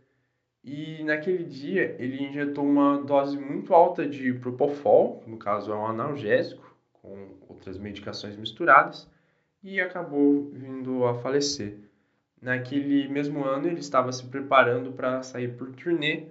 E 0.64 1.04
naquele 1.04 1.44
dia 1.44 1.96
ele 1.98 2.24
injetou 2.24 2.64
uma 2.64 3.00
dose 3.00 3.40
muito 3.40 3.74
alta 3.74 4.08
de 4.08 4.32
propofol, 4.34 5.24
no 5.26 5.38
caso 5.38 5.72
é 5.72 5.76
um 5.76 5.88
analgésico, 5.88 6.78
com 6.94 7.30
outras 7.50 7.80
medicações 7.80 8.38
misturadas, 8.38 9.10
e 9.64 9.82
acabou 9.82 10.52
vindo 10.54 11.06
a 11.06 11.16
falecer. 11.16 11.80
Naquele 12.40 13.08
mesmo 13.08 13.44
ano 13.44 13.66
ele 13.66 13.80
estava 13.80 14.12
se 14.12 14.28
preparando 14.28 14.92
para 14.92 15.24
sair 15.24 15.58
por 15.58 15.72
turnê 15.72 16.28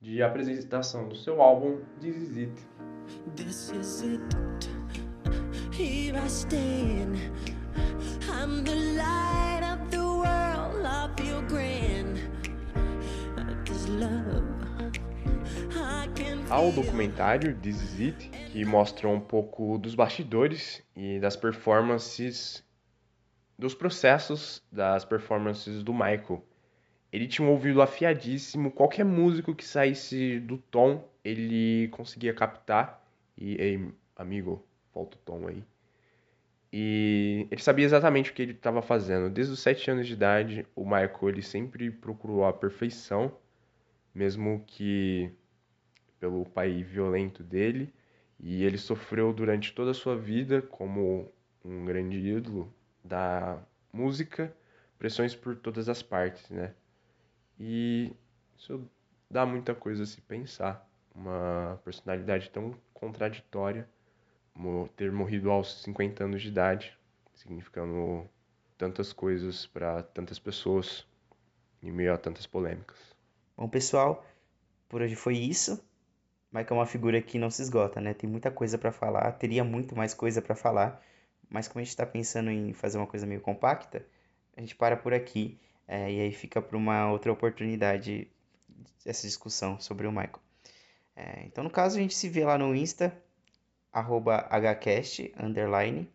de 0.00 0.20
apresentação 0.20 1.08
do 1.08 1.14
seu 1.14 1.40
álbum 1.40 1.78
This 2.00 2.16
Is 2.16 2.36
It. 2.38 2.52
This 3.36 3.70
is 3.70 4.02
it. 4.02 5.01
Here 5.72 6.14
I 6.14 6.28
stand. 6.28 7.16
I'm 8.30 8.62
the 8.62 8.74
light 8.94 9.62
of 9.72 9.90
the 9.90 10.04
world. 10.04 10.84
I 10.84 11.08
feel 11.16 11.40
grand. 11.48 12.18
This 13.64 13.88
love. 13.88 14.44
Há 16.50 16.60
o 16.60 16.70
documentário 16.72 17.56
This 17.56 17.80
Is 17.80 18.00
It, 18.00 18.28
que 18.50 18.62
mostra 18.66 19.08
um 19.08 19.18
pouco 19.18 19.78
dos 19.78 19.94
bastidores 19.94 20.82
e 20.94 21.18
das 21.18 21.36
performances, 21.36 22.62
dos 23.58 23.74
processos 23.74 24.62
das 24.70 25.06
performances 25.06 25.82
do 25.82 25.94
Michael. 25.94 26.44
Ele 27.10 27.26
tinha 27.26 27.48
um 27.48 27.50
ouvido 27.50 27.80
afiadíssimo, 27.80 28.70
qualquer 28.70 29.06
músico 29.06 29.54
que 29.54 29.64
saísse 29.64 30.38
do 30.40 30.58
tom, 30.58 31.08
ele 31.24 31.88
conseguia 31.88 32.34
captar. 32.34 33.02
E, 33.38 33.54
ei, 33.54 33.90
amigo, 34.14 34.62
falta 34.92 35.16
o 35.16 35.20
tom 35.20 35.48
aí. 35.48 35.64
E 36.72 37.46
ele 37.50 37.60
sabia 37.60 37.84
exatamente 37.84 38.30
o 38.30 38.34
que 38.34 38.40
ele 38.40 38.52
estava 38.52 38.80
fazendo. 38.80 39.28
Desde 39.28 39.52
os 39.52 39.60
sete 39.60 39.90
anos 39.90 40.06
de 40.06 40.14
idade, 40.14 40.66
o 40.74 40.84
Michael 40.84 41.28
ele 41.28 41.42
sempre 41.42 41.90
procurou 41.90 42.46
a 42.46 42.52
perfeição, 42.52 43.36
mesmo 44.14 44.64
que 44.66 45.30
pelo 46.18 46.46
pai 46.46 46.82
violento 46.82 47.42
dele. 47.42 47.92
E 48.40 48.64
ele 48.64 48.78
sofreu 48.78 49.32
durante 49.32 49.72
toda 49.74 49.90
a 49.90 49.94
sua 49.94 50.16
vida 50.16 50.62
como 50.62 51.30
um 51.64 51.84
grande 51.84 52.18
ídolo 52.18 52.72
da 53.04 53.62
música, 53.92 54.54
pressões 54.98 55.34
por 55.34 55.54
todas 55.56 55.88
as 55.88 56.02
partes, 56.02 56.48
né? 56.50 56.74
E 57.60 58.12
isso 58.56 58.88
dá 59.30 59.44
muita 59.44 59.74
coisa 59.74 60.04
a 60.04 60.06
se 60.06 60.20
pensar. 60.22 60.88
Uma 61.14 61.78
personalidade 61.84 62.48
tão 62.50 62.74
contraditória 62.94 63.86
ter 64.96 65.10
morrido 65.10 65.50
aos 65.50 65.82
50 65.82 66.24
anos 66.24 66.42
de 66.42 66.48
idade, 66.48 66.96
significando 67.34 68.28
tantas 68.76 69.12
coisas 69.12 69.66
para 69.66 70.02
tantas 70.02 70.38
pessoas 70.38 71.06
em 71.82 71.90
meio 71.90 72.12
a 72.14 72.18
tantas 72.18 72.46
polêmicas. 72.46 72.98
Bom, 73.56 73.68
pessoal, 73.68 74.24
por 74.88 75.02
hoje 75.02 75.16
foi 75.16 75.36
isso. 75.36 75.82
Mike 76.52 76.70
é 76.70 76.74
uma 76.74 76.86
figura 76.86 77.20
que 77.22 77.38
não 77.38 77.50
se 77.50 77.62
esgota, 77.62 78.00
né? 78.00 78.12
Tem 78.12 78.28
muita 78.28 78.50
coisa 78.50 78.76
para 78.76 78.92
falar, 78.92 79.32
teria 79.32 79.64
muito 79.64 79.96
mais 79.96 80.12
coisa 80.12 80.42
para 80.42 80.54
falar, 80.54 81.02
mas 81.48 81.66
como 81.66 81.80
a 81.80 81.82
gente 81.82 81.90
está 81.90 82.04
pensando 82.04 82.50
em 82.50 82.72
fazer 82.72 82.98
uma 82.98 83.06
coisa 83.06 83.26
meio 83.26 83.40
compacta, 83.40 84.04
a 84.56 84.60
gente 84.60 84.74
para 84.74 84.96
por 84.96 85.14
aqui. 85.14 85.58
É, 85.88 86.10
e 86.10 86.20
aí 86.20 86.32
fica 86.32 86.62
para 86.62 86.76
uma 86.76 87.10
outra 87.10 87.32
oportunidade 87.32 88.28
essa 89.04 89.26
discussão 89.26 89.80
sobre 89.80 90.06
o 90.06 90.12
Michael. 90.12 90.40
É, 91.14 91.44
então, 91.44 91.64
no 91.64 91.70
caso, 91.70 91.98
a 91.98 92.00
gente 92.00 92.14
se 92.14 92.28
vê 92.28 92.44
lá 92.44 92.56
no 92.56 92.74
Insta, 92.74 93.16
arroba 93.92 94.48
hcast, 94.50 95.32
underline, 95.38 96.10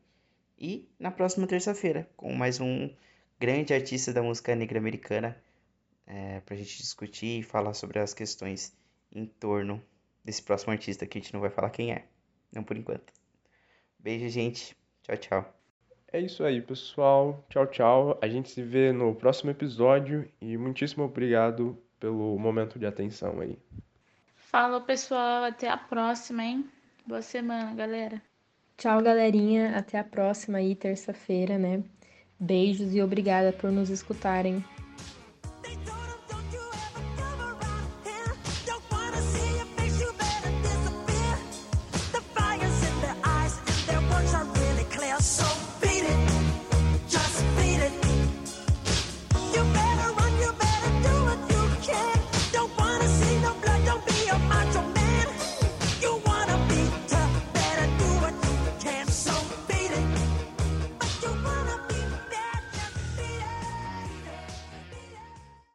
e 0.57 0.89
na 0.99 1.11
próxima 1.11 1.45
terça-feira, 1.45 2.09
com 2.17 2.34
mais 2.34 2.59
um 2.59 2.89
grande 3.39 3.73
artista 3.73 4.11
da 4.11 4.23
música 4.23 4.55
negra 4.55 4.80
americana, 4.80 5.38
é, 6.07 6.39
para 6.39 6.55
a 6.55 6.57
gente 6.57 6.78
discutir 6.78 7.39
e 7.39 7.43
falar 7.43 7.73
sobre 7.73 7.99
as 7.99 8.13
questões 8.13 8.75
em 9.11 9.25
torno 9.25 9.82
desse 10.23 10.41
próximo 10.41 10.71
artista, 10.71 11.05
que 11.05 11.17
a 11.17 11.21
gente 11.21 11.34
não 11.34 11.41
vai 11.41 11.49
falar 11.49 11.69
quem 11.69 11.91
é, 11.91 12.05
não 12.51 12.63
por 12.63 12.75
enquanto. 12.75 13.13
Beijo, 13.99 14.28
gente. 14.30 14.75
Tchau, 15.03 15.17
tchau. 15.17 15.53
É 16.11 16.19
isso 16.19 16.43
aí, 16.43 16.61
pessoal. 16.61 17.45
Tchau, 17.49 17.67
tchau. 17.67 18.19
A 18.21 18.28
gente 18.28 18.49
se 18.49 18.63
vê 18.63 18.91
no 18.91 19.13
próximo 19.13 19.51
episódio 19.51 20.30
e 20.41 20.57
muitíssimo 20.57 21.03
obrigado 21.03 21.78
pelo 21.99 22.38
momento 22.39 22.80
de 22.80 22.86
atenção 22.86 23.39
aí. 23.39 23.59
Falou, 24.36 24.82
pessoal. 24.82 25.43
Até 25.43 25.67
a 25.67 25.78
próxima, 25.78 26.43
hein? 26.43 26.69
Boa 27.07 27.21
semana, 27.21 27.73
galera. 27.73 28.21
Tchau, 28.75 29.01
galerinha. 29.01 29.77
Até 29.77 29.97
a 29.97 30.03
próxima 30.03 30.57
aí, 30.57 30.75
terça-feira, 30.75 31.57
né? 31.57 31.81
Beijos 32.37 32.93
e 32.93 33.01
obrigada 33.01 33.53
por 33.53 33.71
nos 33.71 33.89
escutarem. 33.89 34.61